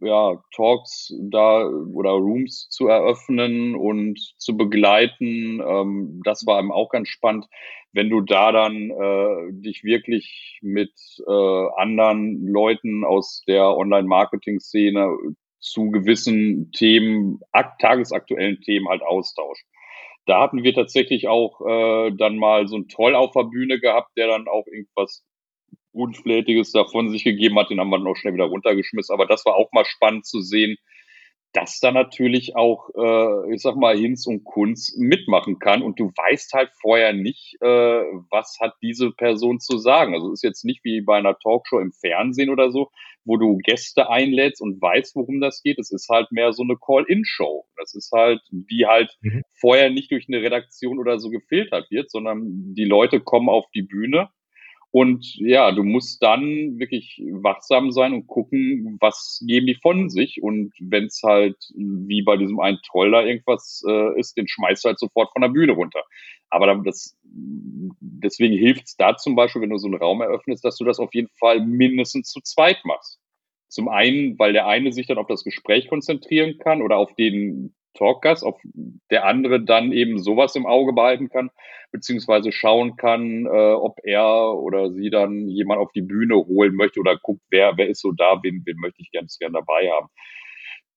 ja, 0.02 0.42
Talks 0.56 1.14
da 1.20 1.68
oder 1.68 2.12
Rooms 2.12 2.70
zu 2.70 2.88
eröffnen 2.88 3.76
und 3.76 4.20
zu 4.38 4.56
begleiten. 4.56 5.60
Ähm, 5.60 6.22
das 6.24 6.46
war 6.46 6.60
eben 6.60 6.72
auch 6.72 6.90
ganz 6.90 7.10
spannend, 7.10 7.48
wenn 7.94 8.10
du 8.10 8.22
da 8.22 8.52
dann 8.52 8.92
äh, 8.92 9.54
dich 9.54 9.84
wirklich 9.84 10.60
mit 10.62 10.94
äh, 11.28 11.68
anderen 11.78 12.46
Leuten 12.46 13.04
aus 13.04 13.44
der 13.48 13.76
Online-Marketing-Szene 13.76 15.18
zu 15.60 15.90
gewissen 15.90 16.72
Themen, 16.72 17.40
tagesaktuellen 17.80 18.62
Themen 18.62 18.88
halt 18.88 19.02
austauscht. 19.02 19.66
Da 20.28 20.42
hatten 20.42 20.64
wir 20.64 20.74
tatsächlich 20.74 21.28
auch 21.28 21.62
äh, 21.62 22.12
dann 22.16 22.38
mal 22.38 22.68
so 22.68 22.76
einen 22.76 22.90
Troll 22.90 23.16
auf 23.16 23.32
der 23.32 23.46
Bühne 23.46 23.80
gehabt, 23.80 24.12
der 24.18 24.28
dann 24.28 24.48
auch 24.48 24.68
irgendwas 24.68 25.26
Unflätiges 25.98 26.72
davon 26.72 27.10
sich 27.10 27.24
gegeben 27.24 27.58
hat. 27.60 27.70
Den 27.70 27.80
haben 27.80 27.90
wir 27.90 27.98
dann 27.98 28.08
auch 28.08 28.16
schnell 28.16 28.34
wieder 28.34 28.46
runtergeschmissen. 28.46 29.14
Aber 29.14 29.26
das 29.26 29.46
war 29.46 29.56
auch 29.56 29.72
mal 29.72 29.86
spannend 29.86 30.26
zu 30.26 30.42
sehen, 30.42 30.78
dass 31.54 31.80
da 31.80 31.92
natürlich 31.92 32.56
auch, 32.56 32.90
äh, 32.96 33.54
ich 33.54 33.62
sag 33.62 33.76
mal, 33.78 33.98
Hinz 33.98 34.28
und 34.28 34.44
Kunz 34.44 34.96
mitmachen 34.98 35.60
kann. 35.60 35.82
Und 35.82 36.00
du 36.00 36.12
weißt 36.12 36.54
halt 36.54 36.70
vorher 36.80 37.14
nicht, 37.14 37.56
äh, 37.62 37.66
was 38.30 38.58
hat 38.60 38.76
diese 38.82 39.12
Person 39.12 39.60
zu 39.60 39.78
sagen. 39.78 40.14
Also 40.14 40.32
ist 40.32 40.44
jetzt 40.44 40.66
nicht 40.66 40.84
wie 40.84 41.02
bei 41.02 41.18
einer 41.18 41.38
Talkshow 41.40 41.80
im 41.80 41.94
Fernsehen 41.94 42.50
oder 42.50 42.72
so, 42.72 42.92
wo 43.26 43.38
du 43.38 43.58
Gäste 43.58 44.10
einlädst 44.10 44.62
und 44.62 44.82
weißt, 44.82 45.16
worum 45.16 45.42
das 45.42 45.64
geht. 45.64 45.80
Es 45.80 45.92
ist 45.92 46.10
halt 46.10 46.32
mehr 46.32 46.54
so 46.54 46.64
eine 46.64 46.78
Call-In-Show. 46.78 47.66
Das 47.78 47.96
ist 47.96 48.12
halt, 48.12 48.42
die 48.52 48.86
halt 48.86 49.18
mhm. 49.22 49.42
vorher 49.60 49.90
nicht 49.90 50.12
durch 50.12 50.28
eine 50.28 50.42
Redaktion 50.42 51.00
oder 51.00 51.20
so 51.20 51.30
gefiltert 51.30 51.90
wird, 51.90 52.12
sondern 52.12 52.74
die 52.76 52.86
Leute 52.86 53.20
kommen 53.20 53.50
auf 53.50 53.66
die 53.74 53.84
Bühne 53.84 54.30
und 54.92 55.36
ja, 55.36 55.72
du 55.72 55.84
musst 55.84 56.24
dann 56.24 56.80
wirklich 56.80 57.22
wachsam 57.32 57.92
sein 57.92 58.14
und 58.14 58.28
gucken, 58.28 58.98
was 59.02 59.44
geben 59.46 59.68
die 59.68 59.76
von 59.76 60.10
sich. 60.10 60.42
Und 60.42 60.74
wenn 60.80 61.06
es 61.06 61.22
halt 61.24 61.58
wie 61.76 62.22
bei 62.24 62.38
diesem 62.38 62.60
einen 62.60 62.80
Troll 62.88 63.12
da 63.12 63.22
irgendwas 63.22 63.84
äh, 63.88 64.20
ist, 64.20 64.38
den 64.38 64.48
schmeißt 64.48 64.86
du 64.86 64.88
halt 64.88 65.00
sofort 65.00 65.32
von 65.34 65.42
der 65.42 65.50
Bühne 65.50 65.74
runter. 65.74 66.02
Aber 66.50 66.74
das, 66.86 67.18
deswegen 67.24 68.58
hilft 68.58 68.86
es 68.86 68.96
da 68.96 69.18
zum 69.18 69.36
Beispiel, 69.36 69.62
wenn 69.62 69.70
du 69.70 69.78
so 69.78 69.88
einen 69.88 69.98
Raum 69.98 70.22
eröffnest, 70.22 70.64
dass 70.64 70.78
du 70.78 70.86
das 70.86 71.00
auf 71.00 71.14
jeden 71.14 71.30
Fall 71.38 71.66
mindestens 71.66 72.30
zu 72.30 72.40
zweit 72.42 72.80
machst. 72.86 73.20
Zum 73.68 73.90
einen, 73.90 74.40
weil 74.40 74.54
der 74.54 74.68
eine 74.68 74.94
sich 74.94 75.08
dann 75.08 75.18
auf 75.18 75.28
das 75.28 75.44
Gespräch 75.44 75.90
konzentrieren 75.90 76.58
kann 76.60 76.82
oder 76.82 76.98
auf 76.98 77.14
den 77.16 77.76
Talkgast, 77.98 78.44
auf 78.44 78.60
der 79.12 79.26
andere 79.26 79.64
dann 79.64 79.92
eben 79.92 80.20
sowas 80.20 80.56
im 80.56 80.66
Auge 80.66 80.94
behalten 80.94 81.30
kann, 81.30 81.50
beziehungsweise 81.92 82.52
schauen 82.52 82.96
kann, 82.96 83.46
äh, 83.46 83.74
ob 83.74 83.98
er 84.04 84.54
oder 84.56 84.92
sie 84.92 85.10
dann 85.10 85.48
jemand 85.48 85.80
auf 85.82 85.92
die 85.92 86.02
Bühne 86.02 86.36
holen 86.36 86.76
möchte 86.76 87.00
oder 87.00 87.18
guckt, 87.18 87.42
wer, 87.50 87.78
wer 87.78 87.88
ist 87.88 88.02
so 88.02 88.12
da, 88.12 88.40
wen, 88.44 88.64
wen 88.66 88.78
möchte 88.78 89.02
ich 89.02 89.12
ganz 89.12 89.38
gern 89.38 89.54
dabei 89.54 89.90
haben. 89.92 90.08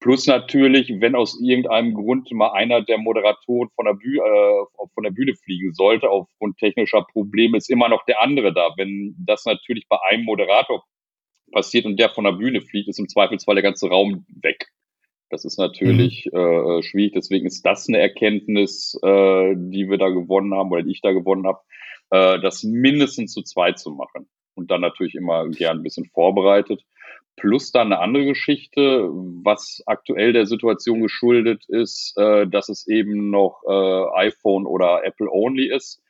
Plus 0.00 0.26
natürlich, 0.26 0.90
wenn 1.00 1.14
aus 1.14 1.38
irgendeinem 1.42 1.92
Grund 1.92 2.30
mal 2.32 2.52
einer 2.52 2.82
der 2.82 2.96
Moderatoren 2.96 3.68
von 3.76 3.84
der, 3.84 3.92
Bühne, 3.92 4.22
äh, 4.22 4.86
von 4.94 5.04
der 5.04 5.10
Bühne 5.10 5.34
fliegen 5.34 5.74
sollte, 5.74 6.08
aufgrund 6.08 6.56
technischer 6.56 7.04
Probleme, 7.12 7.58
ist 7.58 7.70
immer 7.70 7.90
noch 7.90 8.04
der 8.06 8.22
andere 8.22 8.54
da. 8.54 8.70
Wenn 8.78 9.14
das 9.18 9.44
natürlich 9.44 9.86
bei 9.88 9.98
einem 10.08 10.24
Moderator 10.24 10.82
passiert 11.52 11.84
und 11.84 11.98
der 12.00 12.08
von 12.08 12.24
der 12.24 12.32
Bühne 12.32 12.62
fliegt, 12.62 12.88
ist 12.88 12.98
im 12.98 13.08
Zweifelsfall 13.08 13.56
der 13.56 13.62
ganze 13.62 13.88
Raum 13.88 14.24
weg. 14.40 14.68
Das 15.30 15.44
ist 15.44 15.58
natürlich 15.58 16.28
mhm. 16.32 16.38
äh, 16.38 16.82
schwierig. 16.82 17.12
Deswegen 17.14 17.46
ist 17.46 17.64
das 17.64 17.88
eine 17.88 17.98
Erkenntnis, 17.98 18.98
äh, 19.02 19.54
die 19.56 19.88
wir 19.88 19.96
da 19.96 20.08
gewonnen 20.08 20.54
haben 20.54 20.70
oder 20.70 20.82
die 20.82 20.92
ich 20.92 21.00
da 21.00 21.12
gewonnen 21.12 21.46
habe, 21.46 21.60
äh, 22.10 22.40
das 22.40 22.64
mindestens 22.64 23.32
zu 23.32 23.42
zweit 23.42 23.78
zu 23.78 23.90
machen. 23.90 24.28
Und 24.54 24.70
dann 24.70 24.80
natürlich 24.80 25.14
immer 25.14 25.48
gern 25.48 25.78
ein 25.78 25.82
bisschen 25.82 26.06
vorbereitet. 26.06 26.84
Plus 27.36 27.72
dann 27.72 27.92
eine 27.92 28.00
andere 28.00 28.26
Geschichte, 28.26 29.08
was 29.08 29.82
aktuell 29.86 30.32
der 30.34 30.46
Situation 30.46 31.00
geschuldet 31.00 31.64
ist, 31.68 32.12
äh, 32.18 32.46
dass 32.46 32.68
es 32.68 32.86
eben 32.86 33.30
noch 33.30 33.62
äh, 33.66 34.26
iPhone 34.26 34.66
oder 34.66 35.04
Apple 35.04 35.30
only 35.30 35.72
ist 35.72 36.02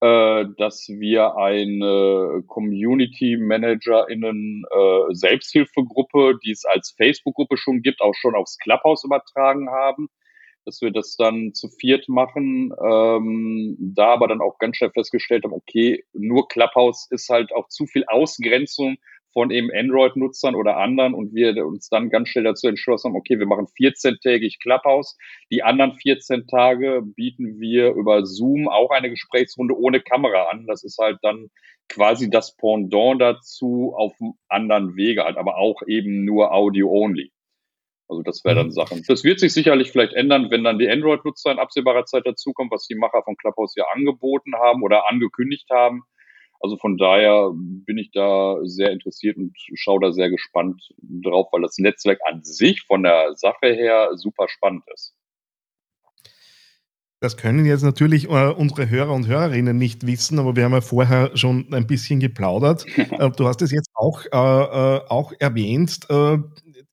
äh, 0.00 0.46
dass 0.56 0.88
wir 0.88 1.36
eine 1.36 2.42
Community 2.46 3.36
ManagerInnen 3.36 4.64
äh, 4.70 5.14
Selbsthilfegruppe, 5.14 6.38
die 6.44 6.52
es 6.52 6.64
als 6.64 6.94
Facebook-Gruppe 6.96 7.56
schon 7.56 7.82
gibt, 7.82 8.00
auch 8.00 8.14
schon 8.14 8.34
aufs 8.34 8.58
Clubhouse 8.58 9.04
übertragen 9.04 9.68
haben, 9.70 10.08
dass 10.64 10.80
wir 10.80 10.90
das 10.90 11.16
dann 11.16 11.52
zu 11.52 11.68
viert 11.68 12.08
machen, 12.08 12.72
ähm, 12.82 13.76
da 13.78 14.14
aber 14.14 14.28
dann 14.28 14.40
auch 14.40 14.58
ganz 14.58 14.76
schnell 14.76 14.90
festgestellt 14.90 15.44
haben, 15.44 15.52
okay, 15.52 16.04
nur 16.12 16.48
Clubhouse 16.48 17.06
ist 17.10 17.28
halt 17.28 17.52
auch 17.54 17.68
zu 17.68 17.86
viel 17.86 18.04
Ausgrenzung 18.06 18.96
von 19.32 19.50
eben 19.50 19.70
Android-Nutzern 19.72 20.54
oder 20.54 20.76
anderen 20.76 21.14
und 21.14 21.34
wir 21.34 21.66
uns 21.66 21.88
dann 21.88 22.10
ganz 22.10 22.28
schnell 22.28 22.44
dazu 22.44 22.68
entschlossen 22.68 23.08
haben, 23.10 23.16
okay, 23.16 23.38
wir 23.38 23.46
machen 23.46 23.66
14-tägig 23.66 24.60
Clubhouse. 24.60 25.16
Die 25.50 25.62
anderen 25.62 25.94
14 25.94 26.46
Tage 26.46 27.02
bieten 27.04 27.60
wir 27.60 27.92
über 27.92 28.26
Zoom 28.26 28.68
auch 28.68 28.90
eine 28.90 29.10
Gesprächsrunde 29.10 29.76
ohne 29.78 30.00
Kamera 30.00 30.50
an. 30.50 30.66
Das 30.66 30.84
ist 30.84 30.98
halt 30.98 31.18
dann 31.22 31.48
quasi 31.88 32.30
das 32.30 32.56
Pendant 32.56 33.20
dazu 33.20 33.94
auf 33.96 34.14
einem 34.20 34.34
anderen 34.48 34.96
Wege 34.96 35.24
halt, 35.24 35.36
aber 35.36 35.56
auch 35.56 35.82
eben 35.86 36.24
nur 36.24 36.52
Audio-only. 36.52 37.32
Also 38.08 38.22
das 38.22 38.44
wäre 38.44 38.56
dann 38.56 38.66
mhm. 38.66 38.72
Sachen. 38.72 39.04
Das 39.06 39.22
wird 39.22 39.38
sich 39.38 39.52
sicherlich 39.52 39.92
vielleicht 39.92 40.14
ändern, 40.14 40.50
wenn 40.50 40.64
dann 40.64 40.80
die 40.80 40.90
Android-Nutzer 40.90 41.52
in 41.52 41.60
absehbarer 41.60 42.06
Zeit 42.06 42.26
dazukommen, 42.26 42.70
was 42.72 42.86
die 42.86 42.96
Macher 42.96 43.22
von 43.22 43.36
Clubhouse 43.36 43.74
ja 43.76 43.84
angeboten 43.94 44.54
haben 44.56 44.82
oder 44.82 45.08
angekündigt 45.08 45.68
haben 45.70 46.02
also 46.60 46.76
von 46.76 46.98
daher 46.98 47.50
bin 47.54 47.98
ich 47.98 48.10
da 48.12 48.58
sehr 48.64 48.90
interessiert 48.90 49.36
und 49.38 49.56
schaue 49.74 50.00
da 50.00 50.12
sehr 50.12 50.30
gespannt 50.30 50.82
drauf, 50.98 51.48
weil 51.52 51.62
das 51.62 51.78
Netzwerk 51.78 52.20
an 52.30 52.44
sich 52.44 52.82
von 52.82 53.02
der 53.02 53.34
Sache 53.34 53.72
her 53.74 54.10
super 54.14 54.46
spannend 54.48 54.84
ist. 54.94 55.14
Das 57.22 57.36
können 57.36 57.66
jetzt 57.66 57.82
natürlich 57.82 58.30
äh, 58.30 58.50
unsere 58.50 58.88
Hörer 58.88 59.12
und 59.12 59.26
Hörerinnen 59.26 59.76
nicht 59.76 60.06
wissen, 60.06 60.38
aber 60.38 60.56
wir 60.56 60.64
haben 60.64 60.72
ja 60.72 60.80
vorher 60.80 61.36
schon 61.36 61.72
ein 61.72 61.86
bisschen 61.86 62.18
geplaudert. 62.18 62.86
äh, 62.96 63.30
du 63.30 63.46
hast 63.46 63.60
es 63.60 63.70
jetzt 63.72 63.90
auch, 63.94 64.24
äh, 64.24 64.28
äh 64.36 65.00
auch 65.08 65.32
erwähnt. 65.38 65.98
Äh, 66.08 66.38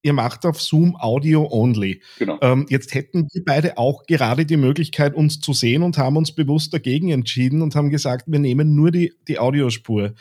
ihr 0.07 0.13
macht 0.13 0.45
auf 0.45 0.61
Zoom 0.61 0.95
Audio 0.95 1.47
Only. 1.51 2.01
Genau. 2.17 2.37
Ähm, 2.41 2.65
jetzt 2.69 2.93
hätten 2.93 3.27
wir 3.31 3.43
beide 3.45 3.77
auch 3.77 4.05
gerade 4.05 4.45
die 4.45 4.55
Möglichkeit, 4.55 5.13
uns 5.13 5.41
zu 5.41 5.51
sehen 5.51 5.83
und 5.83 5.97
haben 5.97 6.15
uns 6.15 6.33
bewusst 6.33 6.73
dagegen 6.73 7.09
entschieden 7.09 7.61
und 7.61 7.75
haben 7.75 7.89
gesagt, 7.89 8.23
wir 8.27 8.39
nehmen 8.39 8.73
nur 8.73 8.89
die, 8.89 9.13
die 9.27 9.37
Audiospur. 9.37 10.13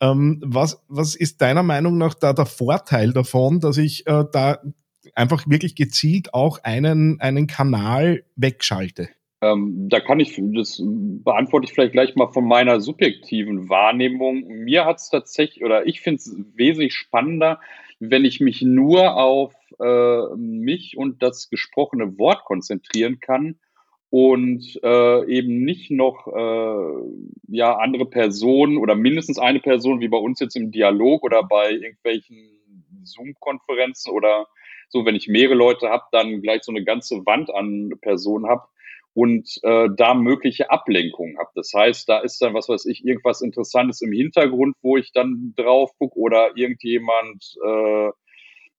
Ähm, 0.00 0.40
was, 0.44 0.84
was 0.88 1.16
ist 1.16 1.42
deiner 1.42 1.64
Meinung 1.64 1.98
nach 1.98 2.14
da 2.14 2.32
der 2.32 2.46
Vorteil 2.46 3.12
davon, 3.12 3.58
dass 3.58 3.76
ich 3.76 4.06
äh, 4.06 4.24
da 4.32 4.58
einfach 5.16 5.48
wirklich 5.48 5.74
gezielt 5.74 6.32
auch 6.32 6.60
einen, 6.62 7.20
einen 7.20 7.48
Kanal 7.48 8.22
wegschalte? 8.36 9.08
Ähm, 9.42 9.88
da 9.88 9.98
kann 9.98 10.20
ich, 10.20 10.40
das 10.54 10.80
beantworte 10.80 11.66
ich 11.66 11.72
vielleicht 11.72 11.92
gleich 11.92 12.14
mal 12.14 12.28
von 12.32 12.46
meiner 12.46 12.80
subjektiven 12.80 13.68
Wahrnehmung. 13.68 14.46
Mir 14.46 14.84
hat 14.84 14.98
es 14.98 15.10
tatsächlich, 15.10 15.64
oder 15.64 15.86
ich 15.86 16.00
finde 16.00 16.18
es 16.18 16.36
wesentlich 16.54 16.94
spannender, 16.94 17.58
wenn 18.10 18.24
ich 18.24 18.40
mich 18.40 18.62
nur 18.62 19.16
auf 19.16 19.54
äh, 19.80 20.36
mich 20.36 20.96
und 20.96 21.22
das 21.22 21.48
gesprochene 21.48 22.18
Wort 22.18 22.44
konzentrieren 22.44 23.20
kann 23.20 23.58
und 24.10 24.78
äh, 24.82 25.24
eben 25.26 25.64
nicht 25.64 25.90
noch 25.90 26.26
äh, 26.28 27.08
ja 27.48 27.76
andere 27.76 28.06
Personen 28.06 28.76
oder 28.78 28.94
mindestens 28.94 29.38
eine 29.38 29.60
Person 29.60 30.00
wie 30.00 30.08
bei 30.08 30.18
uns 30.18 30.40
jetzt 30.40 30.56
im 30.56 30.70
Dialog 30.70 31.24
oder 31.24 31.42
bei 31.42 31.72
irgendwelchen 31.72 32.50
Zoom-Konferenzen 33.02 34.12
oder 34.12 34.46
so, 34.88 35.04
wenn 35.04 35.16
ich 35.16 35.28
mehrere 35.28 35.56
Leute 35.56 35.88
habe, 35.88 36.04
dann 36.12 36.42
gleich 36.42 36.62
so 36.62 36.70
eine 36.70 36.84
ganze 36.84 37.26
Wand 37.26 37.52
an 37.52 37.92
Personen 38.00 38.46
habe 38.46 38.68
und 39.14 39.48
äh, 39.62 39.88
da 39.96 40.14
mögliche 40.14 40.70
Ablenkungen 40.70 41.38
habe. 41.38 41.50
Das 41.54 41.72
heißt, 41.74 42.08
da 42.08 42.18
ist 42.18 42.42
dann, 42.42 42.52
was 42.52 42.68
weiß 42.68 42.84
ich, 42.86 43.04
irgendwas 43.04 43.40
Interessantes 43.40 44.02
im 44.02 44.12
Hintergrund, 44.12 44.76
wo 44.82 44.96
ich 44.96 45.12
dann 45.12 45.54
drauf 45.56 45.92
gucke 45.98 46.18
oder 46.18 46.50
irgendjemand 46.56 47.54
äh, 47.64 48.10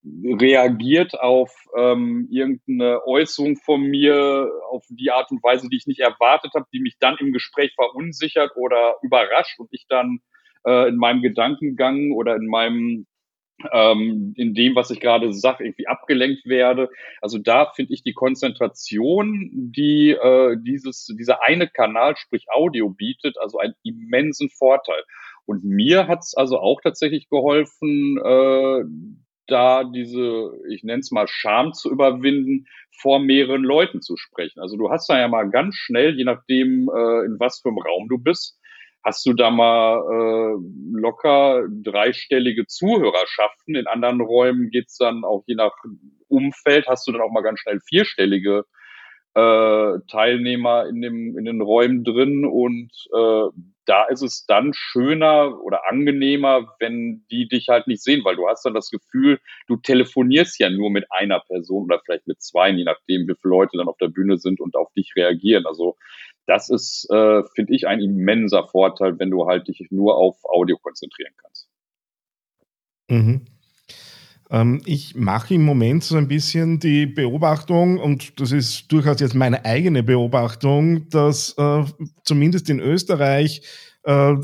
reagiert 0.06 1.20
auf 1.20 1.52
ähm, 1.76 2.28
irgendeine 2.30 3.02
Äußerung 3.08 3.56
von 3.56 3.82
mir 3.82 4.52
auf 4.70 4.84
die 4.90 5.10
Art 5.10 5.32
und 5.32 5.42
Weise, 5.42 5.68
die 5.70 5.78
ich 5.78 5.88
nicht 5.88 6.02
erwartet 6.02 6.52
habe, 6.54 6.66
die 6.72 6.80
mich 6.80 6.98
dann 7.00 7.18
im 7.20 7.32
Gespräch 7.32 7.74
verunsichert 7.74 8.52
oder 8.56 8.96
überrascht 9.02 9.58
und 9.60 9.70
ich 9.72 9.86
dann 9.88 10.20
äh, 10.66 10.90
in 10.90 10.98
meinem 10.98 11.22
Gedankengang 11.22 12.12
oder 12.12 12.36
in 12.36 12.46
meinem 12.46 13.08
ähm, 13.72 14.34
in 14.36 14.54
dem, 14.54 14.76
was 14.76 14.92
ich 14.92 15.00
gerade 15.00 15.34
sage, 15.34 15.64
irgendwie 15.64 15.88
abgelenkt 15.88 16.46
werde. 16.46 16.90
Also 17.22 17.38
da 17.38 17.72
finde 17.76 17.94
ich 17.94 18.04
die 18.04 18.14
Konzentration, 18.14 19.50
die 19.54 20.12
äh, 20.12 20.58
dieses, 20.62 21.06
dieser 21.18 21.44
eine 21.44 21.68
Kanal, 21.68 22.16
sprich 22.18 22.46
Audio 22.50 22.90
bietet, 22.90 23.38
also 23.40 23.60
einen 23.60 23.76
immensen 23.84 24.50
Vorteil. 24.50 25.04
Und 25.46 25.64
mir 25.64 26.08
hat 26.08 26.20
es 26.20 26.34
also 26.36 26.60
auch 26.60 26.82
tatsächlich 26.82 27.30
geholfen, 27.30 28.18
äh, 28.24 28.84
da 29.48 29.84
diese, 29.84 30.54
ich 30.70 30.84
nenne 30.84 31.02
es 31.02 31.12
mal 31.12 31.28
Scham 31.28 31.74
zu 31.74 31.92
überwinden, 31.92 32.66
vor 33.00 33.20
mehreren 33.20 33.64
Leuten 33.64 34.02
zu 34.02 34.18
sprechen. 34.18 34.60
Also 34.60 34.78
du 34.78 34.90
hast 34.90 35.08
da 35.08 35.20
ja 35.20 35.28
mal 35.28 35.50
ganz 35.50 35.76
schnell, 35.76 36.18
je 36.18 36.24
nachdem, 36.24 36.90
äh, 36.90 37.26
in 37.26 37.38
was 37.40 37.60
für 37.62 37.70
einem 37.70 37.78
Raum 37.78 38.08
du 38.10 38.18
bist, 38.18 38.60
hast 39.06 39.26
du 39.28 39.34
da 39.34 39.52
mal 39.52 40.00
äh, 40.00 41.00
locker 41.00 41.64
dreistellige 41.70 42.66
Zuhörerschaften. 42.66 43.76
In 43.76 43.86
anderen 43.86 44.20
Räumen 44.20 44.72
geht's 44.72 44.98
dann 44.98 45.24
auch 45.24 45.44
je 45.46 45.56
nach 45.56 45.74
Umfeld, 46.28 46.88
hast 46.88 47.08
du 47.08 47.12
dann 47.12 47.22
auch 47.22 47.32
mal 47.32 47.44
ganz 47.44 47.60
schnell 47.60 47.80
vierstellige 47.88 48.66
äh, 49.36 50.00
Teilnehmer 50.10 50.88
in, 50.88 51.02
dem, 51.02 51.38
in 51.38 51.46
den 51.46 51.62
Räumen 51.62 52.04
drin 52.04 52.46
und 52.46 52.90
äh, 53.14 53.50
da 53.86 54.06
ist 54.06 54.24
es 54.24 54.46
dann 54.48 54.72
schöner 54.74 55.62
oder 55.62 55.82
angenehmer, 55.90 56.76
wenn 56.80 57.26
die 57.30 57.48
dich 57.48 57.68
halt 57.70 57.86
nicht 57.86 58.02
sehen, 58.02 58.24
weil 58.24 58.36
du 58.36 58.48
hast 58.48 58.66
dann 58.66 58.74
das 58.74 58.90
Gefühl, 58.90 59.40
du 59.68 59.76
telefonierst 59.76 60.60
ja 60.60 60.70
nur 60.70 60.90
mit 60.90 61.06
einer 61.12 61.42
Person 61.42 61.84
oder 61.84 62.02
vielleicht 62.04 62.28
mit 62.28 62.42
zwei, 62.42 62.70
je 62.70 62.84
nachdem, 62.84 63.28
wie 63.28 63.36
viele 63.40 63.52
Leute 63.52 63.78
dann 63.78 63.88
auf 63.88 63.98
der 63.98 64.08
Bühne 64.08 64.38
sind 64.38 64.60
und 64.60 64.76
auf 64.76 64.92
dich 64.94 65.14
reagieren. 65.16 65.66
Also 65.68 65.98
das 66.48 66.70
ist, 66.70 67.08
äh, 67.10 67.44
finde 67.56 67.76
ich, 67.76 67.88
ein 67.88 68.00
immenser 68.00 68.68
Vorteil, 68.68 69.18
wenn 69.20 69.32
du 69.32 69.48
halt 69.48 69.68
dich 69.68 69.88
nur 69.90 70.16
auf 70.16 70.38
Audio 70.44 70.78
konzentrieren 70.78 71.34
kannst. 71.42 71.68
Mhm. 73.10 73.42
Ähm, 74.52 74.82
ich 74.86 75.16
mache 75.16 75.56
im 75.56 75.66
Moment 75.66 76.04
so 76.04 76.18
ein 76.18 76.28
bisschen 76.28 76.80
die 76.80 77.08
Beobachtung, 77.08 78.00
und 78.00 78.40
das 78.40 78.52
ist 78.52 78.92
durchaus 78.92 79.20
jetzt 79.20 79.36
meine 79.36 79.66
eigene 79.66 80.04
Beobachtung, 80.04 81.10
dass 81.10 81.56
äh, 81.58 81.84
zumindest 82.24 82.70
in 82.70 82.80
Österreich 82.80 83.62
äh, 84.04 84.36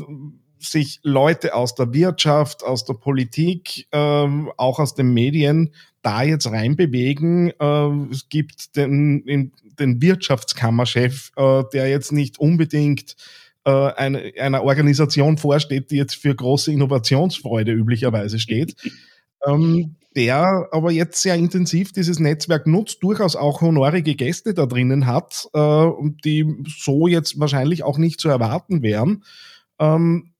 sich 0.58 1.00
Leute 1.02 1.54
aus 1.54 1.74
der 1.74 1.92
Wirtschaft, 1.92 2.64
aus 2.64 2.84
der 2.84 2.94
Politik, 2.94 3.86
äh, 3.90 4.28
auch 4.56 4.78
aus 4.78 4.94
den 4.94 5.12
Medien 5.12 5.72
da 6.02 6.22
jetzt 6.22 6.46
reinbewegen. 6.46 7.52
Äh, 7.58 8.10
es 8.10 8.28
gibt 8.28 8.76
den, 8.76 9.52
den 9.78 10.02
Wirtschaftskammerchef, 10.02 11.32
äh, 11.36 11.62
der 11.72 11.88
jetzt 11.88 12.12
nicht 12.12 12.38
unbedingt 12.38 13.16
äh, 13.64 13.70
eine, 13.70 14.32
einer 14.38 14.64
Organisation 14.64 15.38
vorsteht, 15.38 15.90
die 15.90 15.96
jetzt 15.96 16.16
für 16.16 16.34
große 16.34 16.72
Innovationsfreude 16.72 17.72
üblicherweise 17.72 18.38
steht. 18.38 18.74
ähm, 19.46 19.96
der 20.14 20.68
aber 20.72 20.92
jetzt 20.92 21.22
sehr 21.22 21.36
intensiv 21.36 21.92
dieses 21.92 22.18
Netzwerk 22.18 22.66
nutzt, 22.66 23.02
durchaus 23.02 23.34
auch 23.34 23.62
honorige 23.62 24.14
Gäste 24.14 24.52
da 24.52 24.66
drinnen 24.66 25.06
hat, 25.06 25.48
äh, 25.54 25.86
die 26.24 26.64
so 26.66 27.06
jetzt 27.06 27.40
wahrscheinlich 27.40 27.82
auch 27.82 27.96
nicht 27.96 28.20
zu 28.20 28.28
erwarten 28.28 28.82
wären. 28.82 29.24
Ähm, 29.78 30.34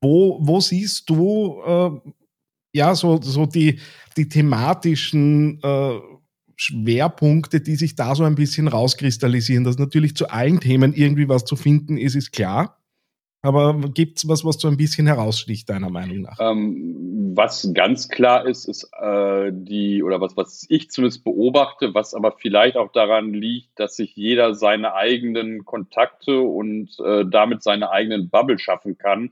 wo, 0.00 0.38
wo 0.40 0.60
siehst 0.60 1.10
du 1.10 1.60
äh, 1.66 1.90
ja 2.72 2.94
so, 2.94 3.20
so 3.20 3.46
die, 3.46 3.80
die 4.16 4.28
thematischen 4.28 5.60
äh, 5.62 5.98
Schwerpunkte, 6.56 7.60
die 7.60 7.76
sich 7.76 7.94
da 7.94 8.14
so 8.14 8.24
ein 8.24 8.34
bisschen 8.34 8.68
rauskristallisieren? 8.68 9.64
Dass 9.64 9.78
natürlich 9.78 10.14
zu 10.14 10.28
allen 10.28 10.60
Themen 10.60 10.92
irgendwie 10.92 11.28
was 11.28 11.44
zu 11.44 11.56
finden 11.56 11.96
ist, 11.96 12.14
ist 12.14 12.32
klar. 12.32 12.76
Aber 13.42 13.72
gibt 13.94 14.18
es 14.18 14.28
was, 14.28 14.44
was 14.44 14.60
so 14.60 14.68
ein 14.68 14.76
bisschen 14.76 15.06
heraussticht, 15.06 15.70
deiner 15.70 15.88
Meinung 15.88 16.20
nach? 16.20 16.36
Ähm, 16.38 17.32
was 17.34 17.70
ganz 17.72 18.10
klar 18.10 18.46
ist, 18.46 18.66
ist 18.66 18.90
äh, 19.00 19.50
die, 19.50 20.02
oder 20.02 20.20
was, 20.20 20.36
was 20.36 20.66
ich 20.68 20.90
zumindest 20.90 21.24
beobachte, 21.24 21.94
was 21.94 22.12
aber 22.12 22.32
vielleicht 22.32 22.76
auch 22.76 22.92
daran 22.92 23.32
liegt, 23.32 23.78
dass 23.80 23.96
sich 23.96 24.14
jeder 24.14 24.54
seine 24.54 24.92
eigenen 24.92 25.64
Kontakte 25.64 26.40
und 26.40 26.90
äh, 27.02 27.24
damit 27.26 27.62
seine 27.62 27.90
eigenen 27.90 28.28
Bubble 28.28 28.58
schaffen 28.58 28.98
kann 28.98 29.30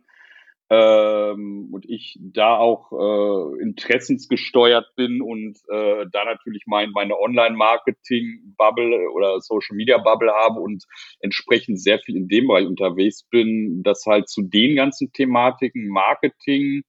ähm, 0.71 1.71
und 1.73 1.89
ich 1.89 2.19
da 2.21 2.57
auch 2.57 2.93
äh, 2.93 3.63
interessensgesteuert 3.63 4.95
bin 4.97 5.23
und 5.23 5.57
äh, 5.71 6.05
da 6.13 6.25
natürlich 6.25 6.65
mein, 6.67 6.91
meine 6.91 7.19
Online-Marketing-Bubble 7.19 9.11
oder 9.13 9.41
Social-Media-Bubble 9.41 10.33
habe 10.33 10.61
und 10.61 10.85
entsprechend 11.21 11.81
sehr 11.81 11.99
viel 12.01 12.17
in 12.17 12.29
dem 12.29 12.49
Bereich 12.49 12.67
unterwegs 12.67 13.25
bin, 13.31 13.83
dass 13.83 14.05
halt 14.07 14.29
zu 14.29 14.43
den 14.43 14.77
ganzen 14.77 15.11
Thematiken 15.13 15.89
Marketing 15.89 16.83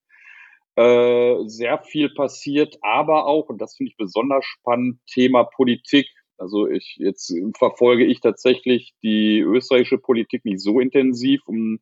äh, 0.75 1.35
sehr 1.45 1.79
viel 1.79 2.09
passiert, 2.09 2.77
aber 2.81 3.27
auch, 3.27 3.47
und 3.47 3.61
das 3.61 3.77
finde 3.77 3.91
ich 3.91 3.97
besonders 3.97 4.45
spannend, 4.45 4.99
Thema 5.07 5.43
Politik. 5.43 6.07
Also 6.37 6.67
ich 6.67 6.95
jetzt 6.99 7.33
verfolge 7.57 8.05
ich 8.05 8.21
tatsächlich 8.21 8.93
die 9.03 9.39
österreichische 9.39 9.97
Politik 9.97 10.45
nicht 10.45 10.61
so 10.61 10.79
intensiv, 10.79 11.41
um 11.47 11.79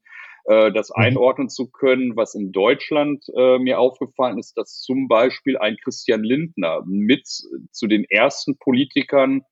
äh, 0.47 0.71
das 0.71 0.89
mhm. 0.89 1.03
einordnen 1.03 1.49
zu 1.49 1.69
können. 1.69 2.15
Was 2.15 2.33
in 2.33 2.51
Deutschland 2.51 3.25
äh, 3.35 3.59
mir 3.59 3.79
aufgefallen 3.79 4.39
ist, 4.39 4.57
dass 4.57 4.81
zum 4.81 5.07
Beispiel 5.07 5.57
ein 5.57 5.77
Christian 5.83 6.23
Lindner 6.23 6.83
mit 6.85 7.27
zu 7.71 7.87
den 7.87 8.05
ersten 8.05 8.57
Politikern 8.57 9.43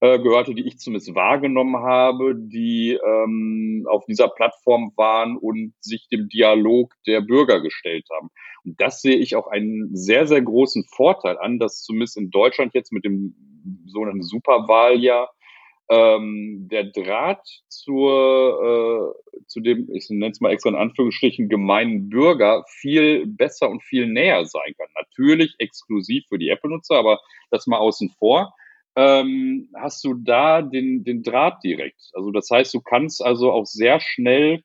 äh, 0.00 0.18
gehörte, 0.18 0.54
die 0.54 0.66
ich 0.66 0.78
zumindest 0.78 1.14
wahrgenommen 1.14 1.76
habe, 1.76 2.34
die 2.34 2.98
ähm, 3.04 3.86
auf 3.90 4.06
dieser 4.06 4.28
Plattform 4.28 4.92
waren 4.96 5.36
und 5.36 5.74
sich 5.80 6.08
dem 6.08 6.28
Dialog 6.30 6.94
der 7.06 7.20
Bürger 7.20 7.60
gestellt 7.60 8.06
haben. 8.10 8.30
Und 8.64 8.80
das 8.80 9.02
sehe 9.02 9.16
ich 9.16 9.36
auch 9.36 9.46
einen 9.46 9.94
sehr, 9.94 10.26
sehr 10.26 10.40
großen 10.40 10.84
Vorteil 10.84 11.36
an, 11.36 11.58
dass 11.58 11.82
zumindest 11.82 12.16
in 12.16 12.30
Deutschland 12.30 12.72
jetzt 12.72 12.92
mit 12.92 13.04
dem 13.04 13.34
sogenannten 13.86 14.22
Superwahljahr 14.22 15.30
ähm, 15.90 16.68
der 16.70 16.84
Draht 16.84 17.46
zur, 17.68 19.14
äh, 19.36 19.42
zu 19.48 19.60
dem, 19.60 19.90
ich 19.92 20.08
nenne 20.08 20.30
es 20.30 20.40
mal 20.40 20.52
extra 20.52 20.70
in 20.70 20.76
Anführungsstrichen, 20.76 21.48
gemeinen 21.48 22.08
Bürger 22.08 22.64
viel 22.68 23.26
besser 23.26 23.68
und 23.68 23.82
viel 23.82 24.06
näher 24.06 24.44
sein 24.44 24.72
kann. 24.78 24.86
Natürlich 24.94 25.56
exklusiv 25.58 26.24
für 26.28 26.38
die 26.38 26.48
Apple-Nutzer, 26.48 26.94
aber 26.94 27.18
das 27.50 27.66
mal 27.66 27.78
außen 27.78 28.10
vor. 28.18 28.54
Ähm, 28.94 29.68
hast 29.74 30.04
du 30.04 30.14
da 30.14 30.62
den, 30.62 31.02
den 31.02 31.24
Draht 31.24 31.62
direkt. 31.64 32.00
Also 32.14 32.30
das 32.30 32.48
heißt, 32.50 32.72
du 32.72 32.80
kannst 32.80 33.24
also 33.24 33.50
auch 33.50 33.66
sehr 33.66 33.98
schnell 34.00 34.62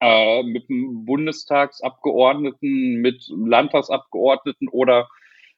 äh, 0.00 0.44
mit 0.44 0.70
einem 0.70 1.04
Bundestagsabgeordneten, 1.04 3.00
mit 3.00 3.24
Landtagsabgeordneten 3.28 4.68
oder 4.68 5.08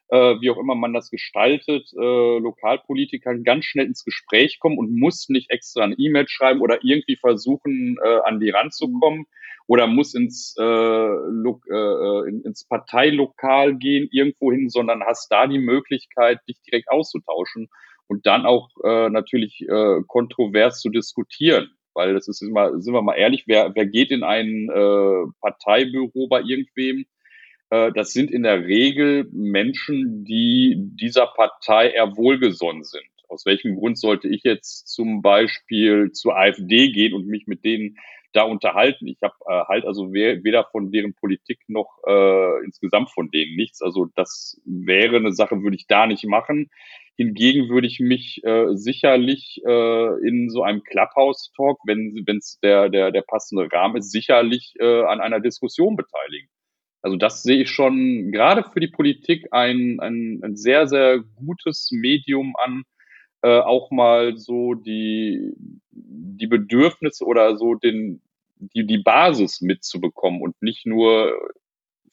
äh, 0.09 0.41
wie 0.41 0.49
auch 0.49 0.57
immer 0.57 0.75
man 0.75 0.93
das 0.93 1.09
gestaltet, 1.09 1.91
äh, 1.93 2.39
Lokalpolitikern 2.39 3.43
ganz 3.43 3.65
schnell 3.65 3.85
ins 3.85 4.03
Gespräch 4.03 4.59
kommen 4.59 4.77
und 4.77 4.95
muss 4.95 5.29
nicht 5.29 5.51
extra 5.51 5.83
ein 5.83 5.95
E-Mail 5.97 6.27
schreiben 6.27 6.61
oder 6.61 6.79
irgendwie 6.83 7.15
versuchen, 7.15 7.97
äh, 8.03 8.19
an 8.23 8.39
die 8.39 8.49
ranzukommen 8.49 9.25
oder 9.67 9.85
muss 9.85 10.15
ins, 10.15 10.55
äh, 10.57 10.63
lo 10.63 11.61
äh, 11.69 12.29
in, 12.29 12.41
ins 12.41 12.65
Parteilokal 12.65 13.75
gehen 13.75 14.09
irgendwo 14.11 14.51
hin, 14.51 14.69
sondern 14.69 15.03
hast 15.03 15.31
da 15.31 15.45
die 15.45 15.59
Möglichkeit, 15.59 16.39
dich 16.49 16.59
direkt 16.61 16.89
auszutauschen 16.89 17.69
und 18.07 18.25
dann 18.25 18.47
auch 18.47 18.69
äh, 18.83 19.09
natürlich 19.09 19.61
äh, 19.61 20.01
kontrovers 20.07 20.81
zu 20.81 20.89
diskutieren. 20.89 21.69
Weil 21.93 22.13
das 22.13 22.27
ist 22.27 22.41
immer, 22.41 22.79
sind 22.81 22.93
wir 22.93 23.01
mal 23.03 23.15
ehrlich, 23.15 23.43
wer, 23.45 23.75
wer 23.75 23.85
geht 23.85 24.09
in 24.09 24.23
ein 24.23 24.69
äh, 24.69 25.31
Parteibüro 25.41 26.27
bei 26.27 26.41
irgendwem 26.41 27.01
äh, 27.01 27.18
das 27.69 28.13
sind 28.13 28.31
in 28.31 28.43
der 28.43 28.65
Regel 28.65 29.27
Menschen, 29.31 30.25
die 30.25 30.75
dieser 30.77 31.27
Partei 31.27 31.91
eher 31.91 32.17
wohlgesonnen 32.17 32.83
sind. 32.83 33.03
Aus 33.29 33.45
welchem 33.45 33.75
Grund 33.75 33.97
sollte 33.99 34.27
ich 34.27 34.43
jetzt 34.43 34.87
zum 34.87 35.21
Beispiel 35.21 36.11
zur 36.11 36.35
AfD 36.35 36.91
gehen 36.91 37.13
und 37.13 37.27
mich 37.27 37.45
mit 37.45 37.63
denen 37.63 37.97
da 38.33 38.41
unterhalten? 38.43 39.07
Ich 39.07 39.19
habe 39.21 39.35
äh, 39.47 39.65
halt 39.67 39.85
also 39.85 40.11
weder 40.11 40.65
von 40.71 40.91
deren 40.91 41.13
Politik 41.13 41.59
noch 41.67 41.99
äh, 42.07 42.65
insgesamt 42.65 43.11
von 43.11 43.29
denen 43.29 43.55
nichts. 43.55 43.83
Also 43.83 44.07
das 44.15 44.59
wäre 44.65 45.17
eine 45.17 45.31
Sache, 45.31 45.61
würde 45.61 45.75
ich 45.75 45.85
da 45.85 46.07
nicht 46.07 46.25
machen. 46.25 46.71
Hingegen 47.17 47.69
würde 47.69 47.85
ich 47.85 47.99
mich 47.99 48.43
äh, 48.43 48.75
sicherlich 48.75 49.61
äh, 49.63 50.27
in 50.27 50.49
so 50.49 50.63
einem 50.63 50.83
Clubhouse-Talk, 50.83 51.79
wenn 51.85 52.25
es 52.37 52.59
der, 52.63 52.89
der, 52.89 53.11
der 53.11 53.21
passende 53.21 53.69
Rahmen 53.71 53.97
ist, 53.97 54.11
sicherlich 54.11 54.73
äh, 54.79 55.03
an 55.03 55.19
einer 55.19 55.39
Diskussion 55.39 55.95
beteiligen. 55.95 56.49
Also 57.01 57.17
das 57.17 57.43
sehe 57.43 57.61
ich 57.61 57.69
schon 57.69 58.31
gerade 58.31 58.63
für 58.63 58.79
die 58.79 58.87
Politik 58.87 59.47
ein, 59.51 59.99
ein, 59.99 60.41
ein 60.43 60.55
sehr, 60.55 60.87
sehr 60.87 61.19
gutes 61.35 61.91
Medium 61.91 62.55
an, 62.57 62.83
äh, 63.41 63.59
auch 63.59 63.89
mal 63.91 64.37
so 64.37 64.73
die, 64.73 65.53
die 65.91 66.47
Bedürfnisse 66.47 67.25
oder 67.25 67.57
so 67.57 67.75
den, 67.75 68.21
die, 68.59 68.85
die 68.85 68.97
Basis 68.97 69.61
mitzubekommen 69.61 70.41
und 70.41 70.61
nicht 70.61 70.85
nur 70.85 71.37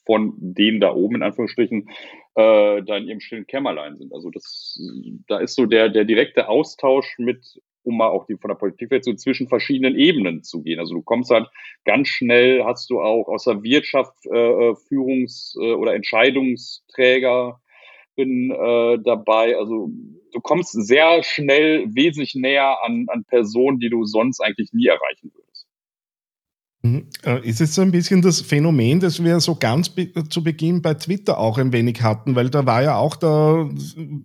von 0.04 0.34
denen 0.38 0.80
da 0.80 0.94
oben 0.94 1.16
in 1.16 1.22
Anführungsstrichen 1.24 1.90
äh, 2.36 2.82
da 2.82 2.96
in 2.96 3.08
ihrem 3.08 3.20
stillen 3.20 3.46
Kämmerlein 3.46 3.98
sind. 3.98 4.14
Also 4.14 4.30
das, 4.30 4.80
da 5.26 5.38
ist 5.38 5.56
so 5.56 5.66
der, 5.66 5.88
der 5.88 6.04
direkte 6.04 6.48
Austausch 6.48 7.16
mit 7.18 7.60
um 7.86 7.96
mal 7.96 8.08
auch 8.08 8.26
die 8.26 8.36
von 8.36 8.48
der 8.48 8.56
Politik 8.56 8.90
jetzt 8.90 9.06
so 9.06 9.14
zwischen 9.14 9.48
verschiedenen 9.48 9.96
Ebenen 9.96 10.42
zu 10.42 10.62
gehen. 10.62 10.80
Also 10.80 10.94
du 10.94 11.02
kommst 11.02 11.30
halt 11.30 11.48
ganz 11.84 12.08
schnell, 12.08 12.64
hast 12.64 12.90
du 12.90 13.00
auch 13.00 13.28
aus 13.28 13.44
der 13.44 13.62
Wirtschaft 13.62 14.14
äh, 14.26 14.36
äh 14.36 14.74
Führungs- 14.88 15.56
äh, 15.60 15.72
oder 15.74 15.94
Entscheidungsträger 15.94 17.60
bin 18.16 18.50
äh, 18.50 18.98
dabei. 19.02 19.56
Also 19.56 19.90
du 20.32 20.40
kommst 20.40 20.72
sehr 20.72 21.22
schnell 21.22 21.86
wesentlich 21.94 22.34
näher 22.34 22.78
an, 22.82 23.06
an 23.08 23.24
Personen, 23.24 23.78
die 23.78 23.90
du 23.90 24.04
sonst 24.04 24.40
eigentlich 24.40 24.72
nie 24.72 24.86
erreichen 24.86 25.30
würdest. 25.32 25.45
Mhm. 26.92 27.06
Äh, 27.24 27.46
ist 27.48 27.60
es 27.60 27.74
so 27.74 27.82
ein 27.82 27.90
bisschen 27.90 28.22
das 28.22 28.40
Phänomen, 28.40 29.00
das 29.00 29.22
wir 29.22 29.40
so 29.40 29.54
ganz 29.54 29.88
be 29.88 30.12
zu 30.28 30.42
Beginn 30.42 30.82
bei 30.82 30.94
Twitter 30.94 31.38
auch 31.38 31.58
ein 31.58 31.72
wenig 31.72 32.02
hatten, 32.02 32.34
weil 32.34 32.50
da 32.50 32.66
war 32.66 32.82
ja 32.82 32.96
auch 32.96 33.16
da 33.16 33.68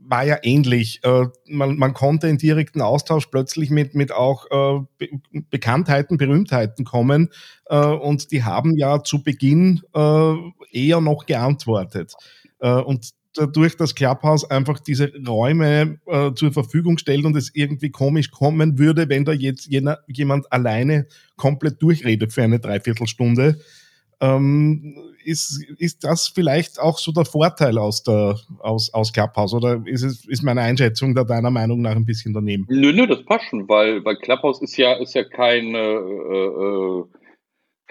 war 0.08 0.24
ja 0.24 0.38
ähnlich. 0.44 1.00
Äh, 1.04 1.28
man, 1.48 1.78
man 1.78 1.94
konnte 1.94 2.28
in 2.28 2.38
direkten 2.38 2.82
Austausch 2.82 3.28
plötzlich 3.28 3.70
mit 3.70 3.96
mit 3.96 4.12
auch 4.12 4.46
äh, 4.52 4.82
Be 4.98 5.10
Bekanntheiten, 5.50 6.18
Berühmtheiten 6.18 6.86
kommen 6.86 7.30
und 7.70 8.32
die 8.34 8.44
haben 8.44 8.76
ja 8.76 9.02
zu 9.02 9.24
Beginn 9.24 9.82
eher 9.94 11.00
noch 11.00 11.26
geantwortet. 11.26 12.16
Und 12.60 13.12
dadurch, 13.34 13.78
dass 13.78 13.96
Clubhouse 13.96 14.50
einfach 14.50 14.80
diese 14.80 15.12
Räume 15.26 16.00
äh, 16.06 16.34
zur 16.34 16.52
Verfügung 16.52 16.98
stellt 16.98 17.26
und 17.26 17.36
es 17.36 17.52
irgendwie 17.54 17.90
komisch 17.90 18.32
kommen 18.32 18.78
würde, 18.78 19.10
wenn 19.10 19.26
da 19.26 19.32
jetzt 19.32 19.68
jener, 19.68 20.00
jemand 20.08 20.52
alleine 20.52 21.08
komplett 21.38 21.82
durchredet 21.82 22.34
für 22.34 22.44
eine 22.44 22.60
Dreiviertelstunde. 22.60 23.60
Ähm, 24.20 24.96
ist, 25.24 25.64
ist 25.78 26.04
das 26.04 26.28
vielleicht 26.28 26.80
auch 26.80 26.98
so 26.98 27.12
der 27.12 27.26
Vorteil 27.26 27.78
aus, 27.78 28.04
der, 28.04 28.38
aus, 28.60 28.94
aus 28.94 29.12
Clubhouse 29.14 29.54
oder 29.54 29.82
ist, 29.86 30.04
es, 30.04 30.26
ist 30.26 30.44
meine 30.44 30.62
Einschätzung 30.62 31.16
da 31.16 31.24
deiner 31.24 31.52
Meinung 31.52 31.82
nach 31.82 31.96
ein 31.96 32.06
bisschen 32.06 32.34
daneben? 32.34 32.66
Nö, 32.70 32.94
nö, 32.94 33.08
das 33.08 33.24
passt 33.26 33.46
schon, 33.50 33.68
weil, 33.68 34.04
weil 34.06 34.18
Clubhouse 34.18 34.62
ist 34.62 34.78
ja, 34.78 34.94
ist 34.94 35.16
ja 35.16 35.24
keine 35.24 35.78
äh, 35.78 36.46
äh, 36.46 37.04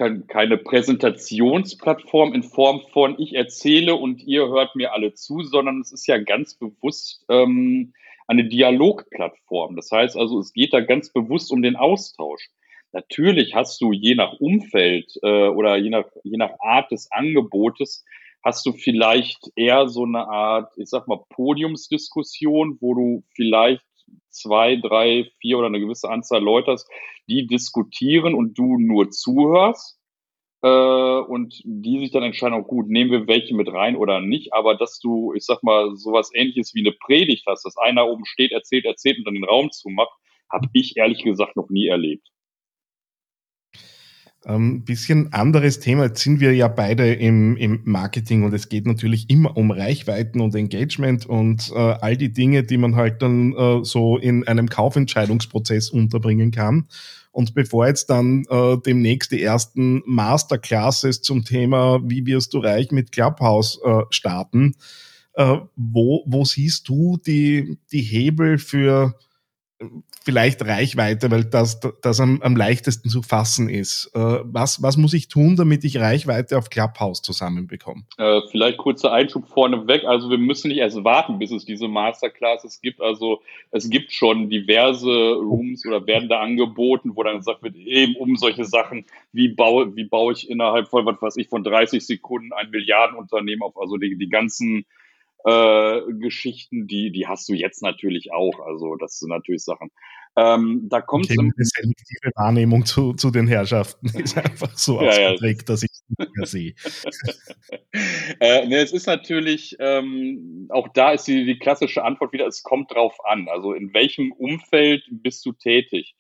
kein, 0.01 0.27
keine 0.29 0.57
Präsentationsplattform 0.57 2.33
in 2.33 2.43
Form 2.43 2.81
von 2.91 3.17
ich 3.19 3.35
erzähle 3.35 3.95
und 3.97 4.23
ihr 4.23 4.49
hört 4.49 4.75
mir 4.75 4.95
alle 4.95 5.13
zu, 5.13 5.43
sondern 5.43 5.83
es 5.83 5.93
ist 5.93 6.07
ja 6.07 6.17
ganz 6.17 6.55
bewusst 6.55 7.23
ähm, 7.29 7.93
eine 8.27 8.45
Dialogplattform. 8.45 9.77
Das 9.77 9.91
heißt 9.93 10.17
also, 10.17 10.39
es 10.39 10.55
geht 10.55 10.73
da 10.73 10.81
ganz 10.81 11.13
bewusst 11.13 11.53
um 11.53 11.61
den 11.61 11.77
Austausch. 11.77 12.49
Natürlich 12.93 13.55
hast 13.55 13.79
du 13.83 13.93
je 13.93 14.15
nach 14.15 14.33
Umfeld 14.41 15.13
äh, 15.23 15.49
oder 15.49 15.77
je 15.77 15.91
nach, 15.91 16.07
je 16.25 16.39
nach 16.39 16.59
Art 16.61 16.91
des 16.91 17.13
Angebotes, 17.13 18.07
hast 18.43 18.65
du 18.65 18.73
vielleicht 18.73 19.51
eher 19.55 19.87
so 19.91 20.05
eine 20.05 20.27
Art, 20.27 20.73
ich 20.79 20.89
sag 20.89 21.09
mal, 21.09 21.21
Podiumsdiskussion, 21.29 22.79
wo 22.81 22.95
du 22.95 23.23
vielleicht 23.35 23.85
zwei, 24.31 24.77
drei, 24.77 25.31
vier 25.41 25.59
oder 25.59 25.67
eine 25.67 25.81
gewisse 25.81 26.09
Anzahl 26.09 26.43
Leute 26.43 26.73
hast, 26.73 26.89
die 27.29 27.47
diskutieren 27.47 28.35
und 28.35 28.59
du 28.59 28.79
nur 28.79 29.11
zuhörst. 29.11 29.99
Äh, 30.63 30.69
und 30.69 31.63
die 31.65 32.01
sich 32.01 32.11
dann 32.11 32.23
entscheiden, 32.23 32.55
auch 32.55 32.67
gut, 32.67 32.89
nehmen 32.89 33.11
wir 33.11 33.27
welche 33.27 33.55
mit 33.55 33.73
rein 33.73 33.97
oder 33.97 34.21
nicht. 34.21 34.53
Aber 34.53 34.75
dass 34.75 34.99
du, 35.01 35.33
ich 35.35 35.45
sag 35.45 35.63
mal, 35.63 35.97
sowas 35.97 36.31
ähnliches 36.35 36.75
wie 36.75 36.81
eine 36.81 36.93
Predigt 36.93 37.45
hast, 37.47 37.65
dass 37.65 37.79
einer 37.79 38.07
oben 38.07 38.27
steht, 38.27 38.53
erzählt, 38.53 38.85
erzählt 38.85 39.19
und 39.19 39.25
dann 39.25 39.35
den 39.35 39.45
Raum 39.45 39.71
zumacht, 39.71 40.13
habe 40.51 40.69
ich 40.73 40.97
ehrlich 40.97 41.23
gesagt 41.23 41.57
noch 41.57 41.71
nie 41.71 41.87
erlebt. 41.87 42.29
Ein 44.43 44.55
ähm, 44.55 44.85
bisschen 44.85 45.35
anderes 45.35 45.81
Thema. 45.81 46.05
Jetzt 46.05 46.23
sind 46.23 46.41
wir 46.41 46.55
ja 46.55 46.69
beide 46.69 47.13
im, 47.13 47.59
im 47.59 47.83
Marketing 47.85 48.43
und 48.43 48.55
es 48.55 48.71
geht 48.71 48.87
natürlich 48.87 49.29
immer 49.29 49.55
um 49.55 49.71
Reichweiten 49.71 50.41
und 50.41 50.55
Engagement 50.55 51.27
und 51.27 51.71
äh, 51.75 51.79
all 51.79 52.17
die 52.17 52.33
Dinge, 52.33 52.63
die 52.63 52.79
man 52.79 52.97
halt 52.97 53.21
dann 53.21 53.53
äh, 53.53 53.85
so 53.85 54.17
in 54.17 54.49
einem 54.49 54.71
Kaufentscheidungsprozess 54.71 55.91
unterbringen 55.91 56.53
kann. 56.53 56.87
Und 57.33 57.55
bevor 57.55 57.87
jetzt 57.87 58.09
dann 58.09 58.45
äh, 58.49 58.79
demnächst 58.85 59.31
die 59.31 59.43
ersten 59.43 60.03
Masterclasses 60.07 61.21
zum 61.21 61.45
Thema, 61.45 62.01
wie 62.03 62.25
wirst 62.25 62.55
du 62.55 62.61
reich 62.61 62.91
mit 62.93 63.13
Clubhouse 63.13 63.79
äh, 63.85 64.03
starten, 64.09 64.75
äh, 65.35 65.59
wo, 65.77 66.25
wo 66.27 66.45
siehst 66.47 66.89
du 66.89 67.19
die, 67.19 67.77
die 67.93 68.03
Hebel 68.03 68.57
für 68.57 69.15
vielleicht 70.23 70.65
Reichweite, 70.65 71.31
weil 71.31 71.45
das, 71.45 71.81
das 72.03 72.21
am, 72.21 72.41
am 72.43 72.55
leichtesten 72.55 73.09
zu 73.09 73.23
fassen 73.23 73.69
ist. 73.69 74.11
Äh, 74.15 74.41
was, 74.45 74.83
was 74.83 74.97
muss 74.97 75.15
ich 75.15 75.29
tun, 75.29 75.57
damit 75.57 75.85
ich 75.85 75.99
Reichweite 75.99 76.59
auf 76.59 76.69
Clubhouse 76.69 77.23
zusammenbekomme? 77.23 78.03
Äh, 78.19 78.41
vielleicht 78.51 78.79
kurzer 78.79 79.13
Einschub 79.13 79.49
vorneweg. 79.49 80.05
Also 80.05 80.29
wir 80.29 80.39
müssen 80.39 80.69
nicht 80.69 80.79
erst 80.79 81.03
warten, 81.03 81.39
bis 81.39 81.51
es 81.51 81.65
diese 81.65 81.89
Masterclasses 81.89 82.81
gibt. 82.81 83.01
Also 83.01 83.41
es 83.71 83.89
gibt 83.89 84.13
schon 84.13 84.51
diverse 84.51 85.09
Rooms 85.09 85.87
oder 85.87 86.07
werden 86.07 86.29
da 86.29 86.41
angeboten, 86.41 87.13
wo 87.15 87.23
dann 87.23 87.39
gesagt 87.39 87.63
wird, 87.63 87.77
eben 87.77 88.17
um 88.17 88.37
solche 88.37 88.67
Sachen, 88.67 89.07
wie 89.33 89.49
baue, 89.49 89.97
wie 89.97 90.05
baue 90.05 90.35
ich 90.35 90.51
innerhalb 90.51 90.89
von, 90.89 91.07
was 91.07 91.21
weiß 91.23 91.37
ich, 91.39 91.49
von 91.49 91.65
30 91.65 92.07
Sekunden 92.07 92.53
ein 92.53 92.71
Milliardenunternehmen 92.71 93.63
auf, 93.63 93.79
also 93.79 93.97
die, 93.97 94.17
die 94.19 94.29
ganzen 94.29 94.85
äh, 95.45 96.01
Geschichten, 96.15 96.87
die, 96.87 97.11
die 97.13 97.27
hast 97.27 97.49
du 97.49 97.55
jetzt 97.55 97.83
natürlich 97.83 98.33
auch. 98.33 98.61
Also 98.61 98.97
das 98.97 99.19
sind 99.19 99.31
natürlich 99.31 99.65
Sachen. 99.65 99.91
Ähm, 100.37 100.87
da 100.89 101.01
kommt 101.01 101.25
okay, 101.25 101.37
eine 101.39 101.53
selektive 101.57 102.31
Wahrnehmung 102.37 102.87
zu, 102.87 103.15
zu 103.15 103.31
den 103.31 103.49
Herrschaften 103.49 104.07
ist 104.19 104.37
einfach 104.37 104.77
so 104.77 105.03
ja, 105.03 105.09
ausgeprägt, 105.09 105.63
ja. 105.63 105.67
dass 105.67 105.83
ich 105.83 105.91
es 105.91 106.03
nicht 106.19 106.37
mehr 106.37 106.47
sehe. 106.47 106.75
äh, 108.41 108.67
ne, 108.67 108.77
es 108.77 108.93
ist 108.93 109.07
natürlich, 109.07 109.77
ähm, 109.81 110.69
auch 110.71 110.89
da 110.95 111.13
ist 111.13 111.27
die, 111.27 111.45
die 111.45 111.59
klassische 111.59 112.05
Antwort 112.05 112.33
wieder, 112.33 112.47
es 112.47 112.63
kommt 112.63 112.93
drauf 112.93 113.17
an. 113.25 113.49
Also 113.49 113.73
in 113.73 113.93
welchem 113.93 114.33
Umfeld 114.33 115.05
bist 115.11 115.45
du 115.45 115.53
tätig? 115.53 116.15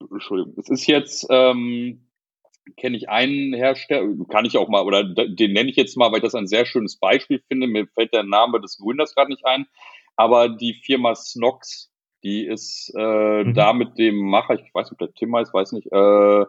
Entschuldigung, 0.00 0.54
es 0.58 0.68
ist 0.68 0.86
jetzt, 0.86 1.26
ähm, 1.30 2.07
kenne 2.76 2.96
ich 2.96 3.08
einen 3.08 3.54
Hersteller, 3.54 4.06
kann 4.28 4.44
ich 4.44 4.56
auch 4.56 4.68
mal, 4.68 4.82
oder 4.84 5.04
den 5.04 5.52
nenne 5.52 5.70
ich 5.70 5.76
jetzt 5.76 5.96
mal, 5.96 6.10
weil 6.10 6.18
ich 6.18 6.24
das 6.24 6.34
ein 6.34 6.46
sehr 6.46 6.66
schönes 6.66 6.98
Beispiel 6.98 7.42
finde. 7.48 7.66
Mir 7.66 7.86
fällt 7.94 8.12
der 8.12 8.24
Name 8.24 8.60
des 8.60 8.78
Gründers 8.78 9.14
gerade 9.14 9.30
nicht 9.30 9.46
ein. 9.46 9.66
Aber 10.16 10.48
die 10.48 10.74
Firma 10.74 11.14
Snox, 11.14 11.92
die 12.22 12.46
ist 12.46 12.92
äh, 12.96 13.44
mhm. 13.44 13.54
da 13.54 13.72
mit 13.72 13.96
dem 13.98 14.16
Macher, 14.16 14.54
ich 14.54 14.74
weiß 14.74 14.90
nicht, 14.90 14.92
ob 14.92 14.98
der 14.98 15.14
Tim 15.14 15.36
heißt, 15.36 15.54
weiß 15.54 15.72
nicht, 15.72 15.86
äh, 15.92 16.44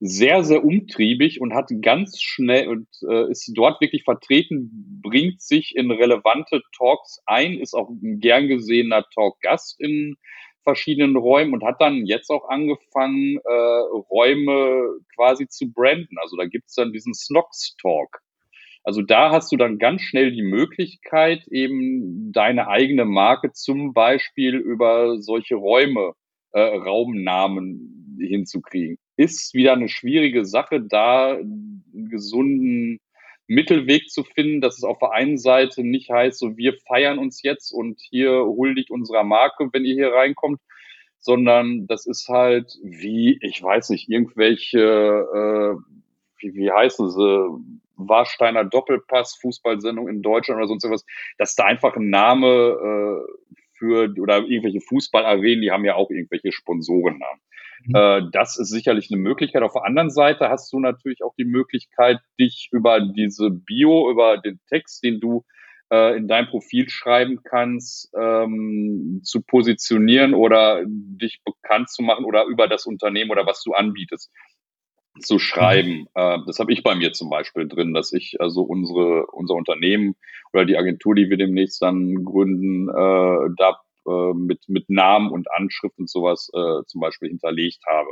sehr, 0.00 0.44
sehr 0.44 0.64
umtriebig 0.64 1.40
und 1.40 1.54
hat 1.54 1.70
ganz 1.80 2.20
schnell 2.20 2.68
und 2.68 2.88
äh, 3.08 3.30
ist 3.30 3.50
dort 3.54 3.80
wirklich 3.80 4.04
vertreten, 4.04 5.00
bringt 5.02 5.40
sich 5.40 5.74
in 5.76 5.90
relevante 5.90 6.62
Talks 6.76 7.22
ein, 7.26 7.58
ist 7.58 7.74
auch 7.74 7.88
ein 7.88 8.20
gern 8.20 8.48
gesehener 8.48 9.04
Talkgast 9.14 9.80
in 9.80 10.16
verschiedenen 10.64 11.16
Räumen 11.16 11.54
und 11.54 11.64
hat 11.64 11.80
dann 11.80 12.06
jetzt 12.06 12.30
auch 12.30 12.48
angefangen, 12.48 13.36
äh, 13.36 13.52
Räume 14.10 14.98
quasi 15.14 15.46
zu 15.46 15.72
branden. 15.72 16.18
Also 16.20 16.36
da 16.36 16.46
gibt's 16.46 16.74
dann 16.74 16.92
diesen 16.92 17.14
Snox 17.14 17.76
Talk. 17.80 18.20
Also 18.82 19.00
da 19.00 19.30
hast 19.30 19.50
du 19.50 19.56
dann 19.56 19.78
ganz 19.78 20.02
schnell 20.02 20.32
die 20.32 20.42
Möglichkeit, 20.42 21.46
eben 21.48 22.32
deine 22.32 22.68
eigene 22.68 23.06
Marke 23.06 23.52
zum 23.52 23.94
Beispiel 23.94 24.56
über 24.56 25.20
solche 25.20 25.54
Räume, 25.54 26.12
äh, 26.52 26.60
Raumnamen 26.60 28.18
hinzukriegen. 28.20 28.98
Ist 29.16 29.54
wieder 29.54 29.72
eine 29.72 29.88
schwierige 29.88 30.44
Sache, 30.44 30.82
da 30.82 31.32
einen 31.32 32.08
gesunden 32.10 33.00
Mittelweg 33.46 34.08
zu 34.08 34.24
finden, 34.24 34.60
dass 34.60 34.78
es 34.78 34.84
auf 34.84 34.98
der 34.98 35.12
einen 35.12 35.38
Seite 35.38 35.84
nicht 35.84 36.10
heißt, 36.10 36.38
so 36.38 36.56
wir 36.56 36.74
feiern 36.86 37.18
uns 37.18 37.42
jetzt 37.42 37.72
und 37.72 38.00
hier 38.00 38.44
huldigt 38.44 38.90
unserer 38.90 39.24
Marke, 39.24 39.68
wenn 39.72 39.84
ihr 39.84 39.94
hier 39.94 40.12
reinkommt, 40.12 40.60
sondern 41.18 41.86
das 41.86 42.06
ist 42.06 42.28
halt 42.28 42.76
wie, 42.82 43.38
ich 43.42 43.62
weiß 43.62 43.90
nicht, 43.90 44.08
irgendwelche, 44.08 44.78
äh, 44.78 45.76
wie, 46.38 46.54
wie 46.54 46.70
heißen 46.70 47.10
sie, 47.10 47.48
Warsteiner 47.96 48.64
Doppelpass, 48.64 49.36
Fußballsendung 49.36 50.08
in 50.08 50.22
Deutschland 50.22 50.58
oder 50.58 50.68
sonst 50.68 50.90
was, 50.90 51.04
dass 51.38 51.54
da 51.54 51.64
einfach 51.64 51.96
ein 51.96 52.10
Name 52.10 52.48
äh, 52.48 53.32
für 53.72 54.12
oder 54.20 54.38
irgendwelche 54.38 54.80
Fußballarenen, 54.80 55.62
die 55.62 55.70
haben 55.70 55.84
ja 55.84 55.94
auch 55.94 56.10
irgendwelche 56.10 56.52
Sponsorennamen. 56.52 57.40
Mhm. 57.86 57.94
Äh, 57.94 58.22
das 58.32 58.58
ist 58.58 58.70
sicherlich 58.70 59.10
eine 59.10 59.20
Möglichkeit. 59.20 59.62
Auf 59.62 59.74
der 59.74 59.84
anderen 59.84 60.10
Seite 60.10 60.48
hast 60.48 60.72
du 60.72 60.80
natürlich 60.80 61.22
auch 61.22 61.34
die 61.36 61.44
Möglichkeit, 61.44 62.18
dich 62.40 62.68
über 62.72 63.00
diese 63.00 63.50
Bio, 63.50 64.10
über 64.10 64.38
den 64.38 64.60
Text, 64.68 65.02
den 65.04 65.20
du 65.20 65.44
äh, 65.92 66.16
in 66.16 66.28
dein 66.28 66.46
Profil 66.46 66.88
schreiben 66.88 67.40
kannst, 67.44 68.10
ähm, 68.18 69.20
zu 69.22 69.42
positionieren 69.42 70.34
oder 70.34 70.82
dich 70.86 71.40
bekannt 71.44 71.90
zu 71.90 72.02
machen 72.02 72.24
oder 72.24 72.44
über 72.44 72.68
das 72.68 72.86
Unternehmen 72.86 73.30
oder 73.30 73.46
was 73.46 73.62
du 73.62 73.72
anbietest 73.72 74.30
zu 75.20 75.38
schreiben. 75.38 76.00
Mhm. 76.00 76.06
Äh, 76.14 76.38
das 76.46 76.58
habe 76.58 76.72
ich 76.72 76.82
bei 76.82 76.94
mir 76.94 77.12
zum 77.12 77.30
Beispiel 77.30 77.68
drin, 77.68 77.94
dass 77.94 78.12
ich 78.12 78.40
also 78.40 78.62
unsere 78.62 79.26
unser 79.26 79.54
Unternehmen 79.54 80.16
oder 80.52 80.64
die 80.64 80.76
Agentur, 80.76 81.14
die 81.14 81.30
wir 81.30 81.36
demnächst 81.36 81.82
dann 81.82 82.24
gründen, 82.24 82.88
äh, 82.88 83.50
da 83.56 83.80
äh, 84.06 84.34
mit 84.34 84.68
mit 84.68 84.88
Namen 84.90 85.30
und 85.30 85.50
Anschrift 85.52 85.98
und 85.98 86.10
sowas 86.10 86.50
äh, 86.54 86.84
zum 86.86 87.00
Beispiel 87.00 87.28
hinterlegt 87.28 87.82
habe. 87.86 88.10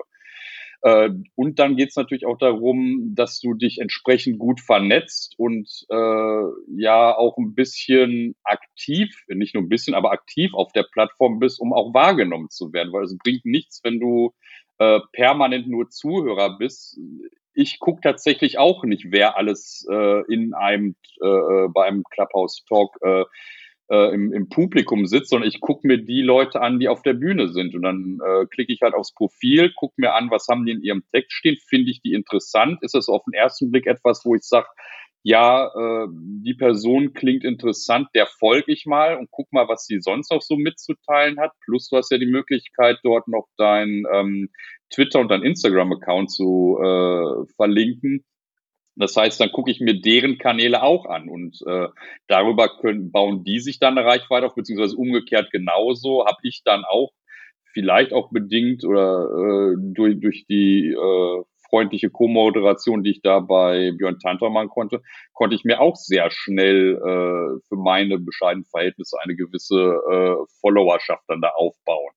Äh, 0.83 1.11
und 1.37 1.61
dann 1.61 1.77
geht 1.77 1.91
es 1.91 1.97
natürlich 1.97 2.27
auch 2.27 2.39
darum, 2.39 3.15
dass 3.15 3.39
du 3.39 3.55
dich 3.55 3.79
entsprechend 3.79 4.39
gut 4.39 4.61
vernetzt 4.61 5.35
und 5.39 5.69
äh, 5.89 6.43
ja 6.77 7.17
auch 7.17 7.39
ein 7.39 7.55
bisschen 7.55 8.35
aktiv, 8.43 9.15
nicht 9.29 9.55
nur 9.55 9.63
ein 9.63 9.69
bisschen, 9.69 9.95
aber 9.95 10.11
aktiv 10.11 10.53
auf 10.55 10.73
der 10.73 10.85
Plattform 10.93 11.39
bist, 11.39 11.61
um 11.61 11.73
auch 11.73 11.95
wahrgenommen 11.95 12.51
zu 12.51 12.73
werden. 12.73 12.93
Weil 12.93 13.05
es 13.05 13.17
bringt 13.17 13.45
nichts, 13.45 13.81
wenn 13.85 14.01
du 14.01 14.35
äh, 14.79 14.99
permanent 15.13 15.69
nur 15.69 15.89
Zuhörer 15.89 16.59
bist. 16.59 16.99
Ich 17.55 17.79
gucke 17.79 18.01
tatsächlich 18.01 18.59
auch 18.59 18.83
nicht, 18.83 19.13
wer 19.13 19.37
alles 19.37 19.87
äh, 19.89 20.25
in 20.33 20.53
einem 20.53 20.97
äh, 21.23 21.27
äh 21.29 21.69
bei 21.69 21.85
einem 21.85 22.03
Clubhouse 22.11 22.65
Talk 22.67 22.97
äh, 23.03 23.25
äh, 23.91 24.15
im, 24.15 24.33
im 24.33 24.49
Publikum 24.49 25.07
sitze, 25.07 25.27
sondern 25.27 25.49
ich 25.49 25.61
gucke 25.61 25.87
mir 25.87 25.99
die 25.99 26.23
Leute 26.23 26.61
an, 26.61 26.79
die 26.79 26.89
auf 26.89 27.03
der 27.03 27.15
Bühne 27.15 27.49
sind. 27.49 27.75
Und 27.75 27.83
dann 27.83 28.19
äh, 28.25 28.47
klicke 28.47 28.73
ich 28.73 28.83
halt 28.83 28.95
aufs 28.95 29.15
Profil, 29.15 29.73
gucke 29.75 29.95
mir 29.97 30.15
an, 30.15 30.31
was 30.31 30.47
haben 30.49 30.65
die 30.65 30.73
in 30.73 30.83
ihrem 30.83 31.05
Text 31.13 31.33
stehen, 31.33 31.57
finde 31.69 31.91
ich 31.91 32.01
die 32.03 32.15
interessant, 32.15 32.79
ist 32.83 32.95
das 32.95 33.09
auf 33.09 33.23
den 33.25 33.35
ersten 33.35 33.71
Blick 33.71 33.87
etwas, 33.87 34.25
wo 34.25 34.35
ich 34.35 34.43
sage, 34.43 34.67
ja, 35.25 35.67
äh, 35.67 36.09
die 36.11 36.55
Person 36.55 37.13
klingt 37.13 37.45
interessant, 37.45 38.09
der 38.15 38.27
folge 38.27 38.73
ich 38.73 38.87
mal 38.87 39.17
und 39.17 39.31
guck 39.31 39.53
mal, 39.53 39.69
was 39.69 39.87
sie 39.87 40.01
sonst 40.01 40.33
noch 40.33 40.43
so 40.43 40.57
mitzuteilen 40.57 41.39
hat. 41.39 41.53
Plus 41.65 41.89
du 41.89 41.97
hast 41.97 42.11
ja 42.11 42.19
die 42.19 42.27
Möglichkeit, 42.27 42.99
dort 43.05 43.29
noch 43.29 43.47
dein 43.57 44.05
ähm, 44.13 44.49
Twitter 44.93 45.21
und 45.21 45.29
dein 45.31 45.43
Instagram-Account 45.43 46.31
zu 46.31 46.77
äh, 46.81 47.47
verlinken. 47.55 48.25
Das 48.97 49.17
heißt, 49.17 49.41
dann 49.41 49.53
gucke 49.53 49.71
ich 49.71 49.81
mir 49.81 50.01
deren 50.01 50.39
Kanäle 50.39 50.83
auch 50.83 51.07
an 51.07 51.29
und 51.29 51.59
äh, 51.67 51.89
darüber 52.27 52.69
können, 52.79 53.11
bauen 53.11 53.45
die 53.45 53.61
sich 53.61 53.79
dann 53.79 53.97
eine 53.97 54.07
Reichweite 54.07 54.47
auf, 54.47 54.55
beziehungsweise 54.55 54.97
umgekehrt 54.97 55.51
genauso 55.51 56.27
habe 56.27 56.39
ich 56.43 56.63
dann 56.65 56.85
auch 56.85 57.11
vielleicht 57.73 58.13
auch 58.13 58.31
bedingt 58.31 58.85
oder 58.85 59.25
äh, 59.25 59.77
durch, 59.79 60.21
durch 60.21 60.45
die 60.47 60.91
äh, 60.91 61.43
freundliche 61.71 62.11
Co-Moderation, 62.11 63.03
die 63.03 63.13
ich 63.13 63.23
da 63.23 63.41
bei 63.41 63.93
Björn 63.97 64.19
Tanter 64.19 64.51
machen 64.51 64.69
konnte, 64.69 65.01
konnte 65.33 65.57
ich 65.57 65.65
mir 65.65 65.81
auch 65.81 65.97
sehr 65.97 66.31
schnell 66.31 66.97
äh, 66.97 67.61
für 67.67 67.77
meine 67.77 68.19
bescheidenen 68.19 68.67
Verhältnisse 68.67 69.17
eine 69.23 69.35
gewisse 69.35 69.79
äh, 70.11 70.37
Followerschaft 70.61 71.25
dann 71.29 71.41
da 71.41 71.49
aufbauen. 71.49 72.13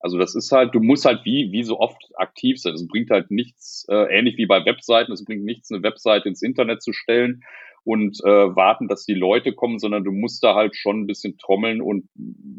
Also 0.00 0.18
das 0.18 0.34
ist 0.34 0.52
halt, 0.52 0.74
du 0.74 0.80
musst 0.80 1.04
halt 1.04 1.24
wie, 1.24 1.52
wie 1.52 1.62
so 1.62 1.80
oft 1.80 2.00
aktiv 2.16 2.60
sein. 2.60 2.74
Es 2.74 2.86
bringt 2.86 3.10
halt 3.10 3.30
nichts, 3.30 3.86
äh, 3.88 4.16
ähnlich 4.16 4.36
wie 4.36 4.46
bei 4.46 4.64
Webseiten, 4.64 5.12
es 5.12 5.24
bringt 5.24 5.44
nichts, 5.44 5.70
eine 5.70 5.82
Webseite 5.82 6.28
ins 6.28 6.42
Internet 6.42 6.82
zu 6.82 6.92
stellen 6.92 7.42
und 7.84 8.20
äh, 8.24 8.56
warten, 8.56 8.88
dass 8.88 9.04
die 9.04 9.14
Leute 9.14 9.52
kommen, 9.52 9.78
sondern 9.78 10.04
du 10.04 10.12
musst 10.12 10.42
da 10.42 10.54
halt 10.54 10.76
schon 10.76 11.00
ein 11.00 11.06
bisschen 11.06 11.38
trommeln 11.38 11.80
und 11.80 12.08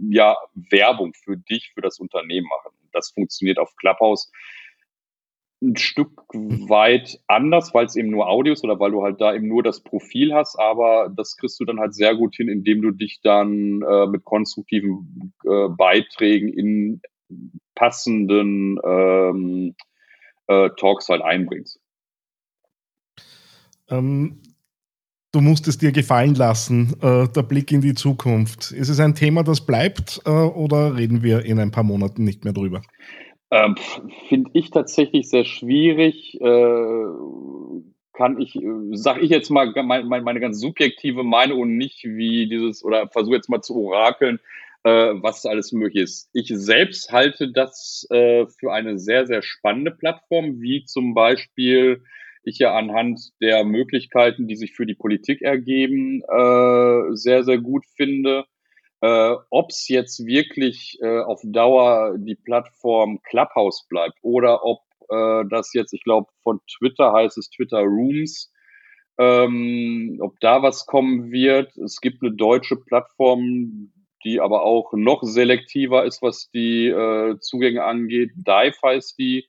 ja, 0.09 0.37
Werbung 0.55 1.13
für 1.13 1.37
dich, 1.37 1.71
für 1.73 1.81
das 1.81 1.99
Unternehmen 1.99 2.47
machen. 2.47 2.75
Das 2.93 3.11
funktioniert 3.11 3.59
auf 3.59 3.75
Clubhouse 3.75 4.31
ein 5.61 5.75
Stück 5.75 6.11
weit 6.33 7.19
anders, 7.27 7.73
weil 7.73 7.85
es 7.85 7.95
eben 7.95 8.09
nur 8.09 8.29
Audio 8.29 8.53
ist 8.53 8.63
oder 8.63 8.79
weil 8.79 8.91
du 8.91 9.03
halt 9.03 9.19
da 9.19 9.33
eben 9.33 9.47
nur 9.47 9.63
das 9.63 9.81
Profil 9.81 10.33
hast, 10.33 10.57
aber 10.59 11.11
das 11.15 11.35
kriegst 11.35 11.59
du 11.59 11.65
dann 11.65 11.79
halt 11.79 11.93
sehr 11.93 12.15
gut 12.15 12.35
hin, 12.35 12.47
indem 12.47 12.81
du 12.81 12.91
dich 12.91 13.19
dann 13.23 13.81
äh, 13.81 14.05
mit 14.07 14.23
konstruktiven 14.23 15.33
äh, 15.45 15.67
Beiträgen 15.69 16.49
in 16.49 17.01
passenden 17.75 18.79
ähm, 18.83 19.75
äh, 20.47 20.69
Talks 20.77 21.09
halt 21.09 21.21
einbringst. 21.21 21.79
Ähm, 23.89 24.41
du 25.31 25.41
musst 25.41 25.67
es 25.67 25.77
dir 25.77 25.91
gefallen 25.91 26.35
lassen, 26.35 26.95
äh, 27.01 27.27
der 27.27 27.43
Blick 27.43 27.71
in 27.71 27.81
die 27.81 27.93
Zukunft. 27.93 28.71
Ist 28.71 28.89
es 28.89 28.99
ein 28.99 29.15
Thema, 29.15 29.43
das 29.43 29.65
bleibt 29.65 30.21
äh, 30.25 30.29
oder 30.29 30.97
reden 30.97 31.23
wir 31.23 31.45
in 31.45 31.59
ein 31.59 31.71
paar 31.71 31.83
Monaten 31.83 32.23
nicht 32.23 32.43
mehr 32.43 32.53
drüber? 32.53 32.81
Ähm, 33.49 33.75
Finde 34.27 34.49
ich 34.53 34.71
tatsächlich 34.71 35.29
sehr 35.29 35.45
schwierig. 35.45 36.39
Äh, 36.41 37.05
kann 38.13 38.39
ich, 38.41 38.55
äh, 38.55 38.61
sag 38.93 39.21
ich 39.21 39.29
jetzt 39.29 39.49
mal 39.49 39.71
mein, 39.83 40.07
meine 40.07 40.39
ganz 40.39 40.59
subjektive 40.59 41.23
Meinung 41.23 41.61
und 41.61 41.77
nicht 41.77 42.03
wie 42.03 42.49
dieses, 42.49 42.83
oder 42.83 43.07
versuche 43.07 43.35
jetzt 43.35 43.49
mal 43.49 43.61
zu 43.61 43.75
orakeln, 43.75 44.39
äh, 44.83 45.13
was 45.21 45.45
alles 45.45 45.71
möglich 45.71 46.03
ist. 46.03 46.29
Ich 46.33 46.51
selbst 46.53 47.11
halte 47.11 47.51
das 47.51 48.07
äh, 48.09 48.45
für 48.59 48.71
eine 48.71 48.97
sehr, 48.99 49.27
sehr 49.27 49.41
spannende 49.41 49.91
Plattform, 49.91 50.61
wie 50.61 50.83
zum 50.85 51.13
Beispiel 51.13 52.03
ich 52.43 52.59
ja 52.59 52.75
anhand 52.75 53.19
der 53.41 53.63
Möglichkeiten, 53.65 54.47
die 54.47 54.55
sich 54.55 54.73
für 54.73 54.85
die 54.85 54.95
Politik 54.95 55.41
ergeben, 55.41 56.21
äh, 56.21 57.15
sehr, 57.15 57.43
sehr 57.43 57.57
gut 57.57 57.85
finde. 57.95 58.45
Äh, 59.01 59.35
ob 59.51 59.69
es 59.69 59.87
jetzt 59.89 60.25
wirklich 60.25 60.97
äh, 61.01 61.19
auf 61.19 61.41
Dauer 61.43 62.15
die 62.17 62.35
Plattform 62.35 63.19
Clubhouse 63.21 63.85
bleibt 63.87 64.17
oder 64.23 64.65
ob 64.65 64.79
äh, 65.09 65.43
das 65.49 65.73
jetzt, 65.73 65.93
ich 65.93 66.03
glaube, 66.03 66.31
von 66.41 66.59
Twitter 66.77 67.13
heißt 67.13 67.37
es 67.37 67.49
Twitter 67.49 67.81
Rooms, 67.81 68.51
ähm, 69.19 70.17
ob 70.19 70.39
da 70.39 70.63
was 70.63 70.85
kommen 70.85 71.31
wird. 71.31 71.75
Es 71.77 72.01
gibt 72.01 72.23
eine 72.23 72.33
deutsche 72.33 72.75
Plattform, 72.75 73.91
die 74.27 74.41
aber 74.41 74.63
auch 74.63 74.91
noch 74.91 75.23
selektiver 75.23 76.03
ist, 76.03 76.21
was 76.21 76.49
die 76.51 76.87
äh, 76.87 77.39
Zugänge 77.39 77.85
angeht. 77.85 78.31
Dive 78.35 78.75
heißt 78.83 79.17
die. 79.17 79.47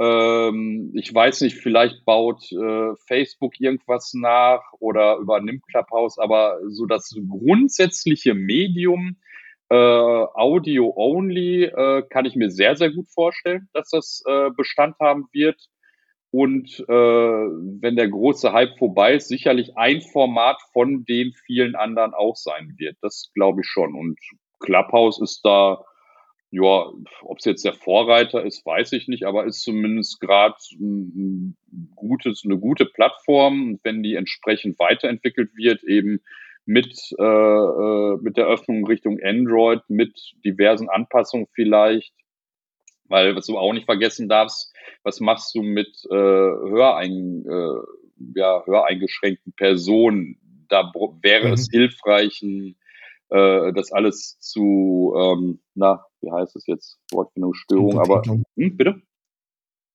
Ähm, 0.00 0.92
ich 0.94 1.12
weiß 1.12 1.42
nicht, 1.42 1.56
vielleicht 1.56 2.04
baut 2.06 2.50
äh, 2.52 2.94
Facebook 3.06 3.60
irgendwas 3.60 4.14
nach 4.14 4.62
oder 4.78 5.16
übernimmt 5.16 5.66
Clubhouse, 5.68 6.18
aber 6.18 6.58
so 6.68 6.86
das 6.86 7.14
grundsätzliche 7.28 8.34
Medium 8.34 9.16
äh, 9.70 9.74
Audio 9.74 10.94
only 10.96 11.64
äh, 11.64 12.02
kann 12.08 12.24
ich 12.24 12.36
mir 12.36 12.50
sehr, 12.50 12.76
sehr 12.76 12.90
gut 12.90 13.08
vorstellen, 13.10 13.68
dass 13.74 13.90
das 13.90 14.22
äh, 14.26 14.50
Bestand 14.56 14.96
haben 15.00 15.26
wird. 15.32 15.60
Und 16.30 16.80
äh, 16.80 16.92
wenn 16.92 17.96
der 17.96 18.08
große 18.08 18.52
Hype 18.52 18.76
vorbei 18.78 19.14
ist, 19.14 19.28
sicherlich 19.28 19.76
ein 19.76 20.02
Format 20.02 20.60
von 20.72 21.04
den 21.04 21.32
vielen 21.46 21.74
anderen 21.74 22.12
auch 22.12 22.36
sein 22.36 22.74
wird. 22.76 22.96
Das 23.00 23.30
glaube 23.34 23.62
ich 23.62 23.66
schon. 23.66 23.94
Und 23.94 24.18
Clubhouse 24.60 25.20
ist 25.22 25.40
da, 25.42 25.82
ja, 26.50 26.90
ob 27.22 27.38
es 27.38 27.46
jetzt 27.46 27.64
der 27.64 27.72
Vorreiter 27.72 28.44
ist, 28.44 28.64
weiß 28.64 28.92
ich 28.92 29.08
nicht, 29.08 29.24
aber 29.24 29.46
ist 29.46 29.62
zumindest 29.62 30.20
gerade 30.20 30.56
ein 30.78 31.56
gutes, 31.94 32.42
eine 32.44 32.58
gute 32.58 32.84
Plattform. 32.84 33.70
Und 33.70 33.84
wenn 33.84 34.02
die 34.02 34.14
entsprechend 34.14 34.78
weiterentwickelt 34.78 35.50
wird, 35.56 35.82
eben 35.84 36.20
mit, 36.66 36.94
äh, 37.18 37.22
äh 37.22 38.18
mit 38.20 38.36
der 38.36 38.46
Öffnung 38.46 38.86
Richtung 38.86 39.18
Android, 39.22 39.80
mit 39.88 40.34
diversen 40.44 40.90
Anpassungen 40.90 41.46
vielleicht, 41.54 42.12
weil 43.08 43.34
was 43.36 43.46
du 43.46 43.58
auch 43.58 43.72
nicht 43.72 43.86
vergessen 43.86 44.28
darfst, 44.28 44.72
was 45.02 45.20
machst 45.20 45.54
du 45.54 45.62
mit 45.62 45.88
äh, 46.10 46.14
Hörein, 46.14 47.44
äh, 47.48 48.38
ja, 48.38 48.62
höreingeschränkten 48.64 49.52
Personen? 49.52 50.38
Da 50.68 50.92
wäre 51.22 51.48
mhm. 51.48 51.54
es 51.54 51.68
hilfreich, 51.70 52.42
äh, 52.42 53.72
das 53.72 53.92
alles 53.92 54.38
zu, 54.40 55.14
ähm, 55.18 55.60
na, 55.74 56.04
wie 56.20 56.30
heißt 56.30 56.56
es 56.56 56.66
jetzt? 56.66 56.98
Wortfindungsstörung, 57.10 57.98
aber 57.98 58.22
hm, 58.22 58.76
bitte? 58.76 59.02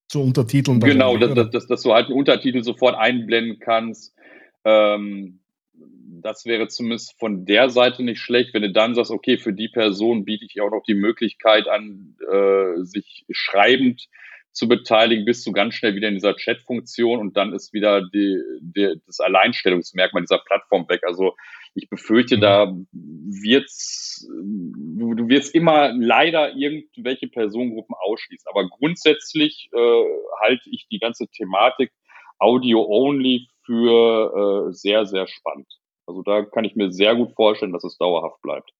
Zu 0.07 0.21
untertiteln. 0.21 0.79
Genau, 0.79 1.17
dass, 1.17 1.49
dass, 1.49 1.67
dass, 1.67 1.81
du 1.81 1.93
halt 1.93 2.07
einen 2.07 2.17
Untertitel 2.17 2.63
sofort 2.63 2.95
einblenden 2.95 3.59
kannst. 3.59 4.15
Ähm, 4.63 5.42
das 5.73 6.45
wäre 6.45 6.67
zumindest 6.67 7.19
von 7.19 7.45
der 7.45 7.69
Seite 7.69 8.03
nicht 8.03 8.19
schlecht, 8.19 8.53
wenn 8.53 8.61
du 8.61 8.71
dann 8.71 8.95
sagst, 8.95 9.11
okay, 9.11 9.37
für 9.37 9.53
die 9.53 9.67
Person 9.67 10.25
biete 10.25 10.45
ich 10.45 10.61
auch 10.61 10.71
noch 10.71 10.83
die 10.87 10.95
Möglichkeit 10.95 11.67
an, 11.67 12.15
äh, 12.31 12.83
sich 12.83 13.25
schreibend 13.31 14.07
zu 14.53 14.67
beteiligen, 14.67 15.25
bist 15.25 15.45
du 15.47 15.51
ganz 15.51 15.73
schnell 15.73 15.95
wieder 15.95 16.07
in 16.07 16.13
dieser 16.13 16.35
Chat-Funktion 16.35 17.19
und 17.19 17.35
dann 17.35 17.53
ist 17.53 17.73
wieder 17.73 18.07
die, 18.13 18.39
die, 18.61 19.01
das 19.07 19.19
Alleinstellungsmerkmal 19.19 20.21
dieser 20.21 20.37
Plattform 20.37 20.87
weg. 20.87 21.01
Also 21.05 21.35
ich 21.73 21.89
befürchte, 21.89 22.37
da 22.37 22.71
wird's, 22.91 24.27
du, 24.31 25.15
du 25.15 25.27
wirst 25.27 25.55
immer 25.55 25.91
leider 25.97 26.55
irgendwelche 26.55 27.27
Personengruppen 27.27 27.95
ausschließen. 27.99 28.47
Aber 28.47 28.69
grundsätzlich 28.69 29.69
äh, 29.73 30.03
halte 30.43 30.69
ich 30.69 30.87
die 30.87 30.99
ganze 30.99 31.27
Thematik 31.27 31.91
Audio-only 32.37 33.47
für 33.65 34.69
äh, 34.69 34.73
sehr, 34.73 35.05
sehr 35.05 35.27
spannend. 35.27 35.67
Also 36.05 36.21
da 36.21 36.43
kann 36.43 36.65
ich 36.65 36.75
mir 36.75 36.91
sehr 36.91 37.15
gut 37.15 37.33
vorstellen, 37.35 37.73
dass 37.73 37.83
es 37.83 37.97
dauerhaft 37.97 38.41
bleibt. 38.41 38.71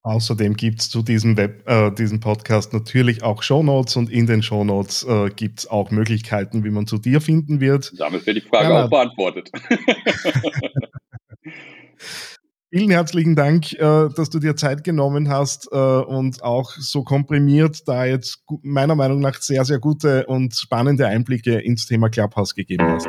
Außerdem 0.03 0.55
gibt 0.55 0.81
es 0.81 0.91
zu 0.91 1.03
diesem, 1.03 1.37
Web, 1.37 1.69
äh, 1.69 1.91
diesem 1.91 2.21
Podcast 2.21 2.73
natürlich 2.73 3.23
auch 3.23 3.43
Shownotes 3.43 3.97
und 3.97 4.11
in 4.11 4.27
den 4.27 4.43
Shownotes 4.43 5.05
äh, 5.05 5.31
gibt 5.31 5.61
es 5.61 5.67
auch 5.67 5.91
Möglichkeiten, 5.91 6.65
wie 6.65 6.71
man 6.71 6.87
zu 6.87 6.99
dir 6.99 7.21
finden 7.21 7.61
wird. 7.61 7.93
Damit 7.99 8.27
wird 8.27 8.37
die 8.37 8.41
Frage 8.41 8.71
ja, 8.71 8.85
auch 8.85 8.91
beantwortet. 8.91 9.51
Vielen 12.71 12.91
herzlichen 12.91 13.35
Dank, 13.35 13.73
äh, 13.73 14.09
dass 14.15 14.29
du 14.29 14.39
dir 14.39 14.55
Zeit 14.55 14.85
genommen 14.85 15.31
hast 15.31 15.69
äh, 15.73 15.77
und 15.77 16.43
auch 16.43 16.73
so 16.73 17.03
komprimiert 17.03 17.89
da 17.89 18.05
jetzt 18.05 18.45
meiner 18.63 18.95
Meinung 18.95 19.21
nach 19.21 19.41
sehr, 19.41 19.65
sehr 19.65 19.79
gute 19.79 20.27
und 20.27 20.55
spannende 20.55 21.07
Einblicke 21.07 21.61
ins 21.61 21.87
Thema 21.87 22.11
Clubhouse 22.11 22.55
gegeben 22.55 22.87
hast. 22.87 23.07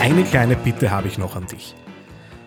Eine 0.00 0.22
kleine 0.22 0.54
Bitte 0.54 0.92
habe 0.92 1.08
ich 1.08 1.18
noch 1.18 1.34
an 1.34 1.46
dich. 1.46 1.74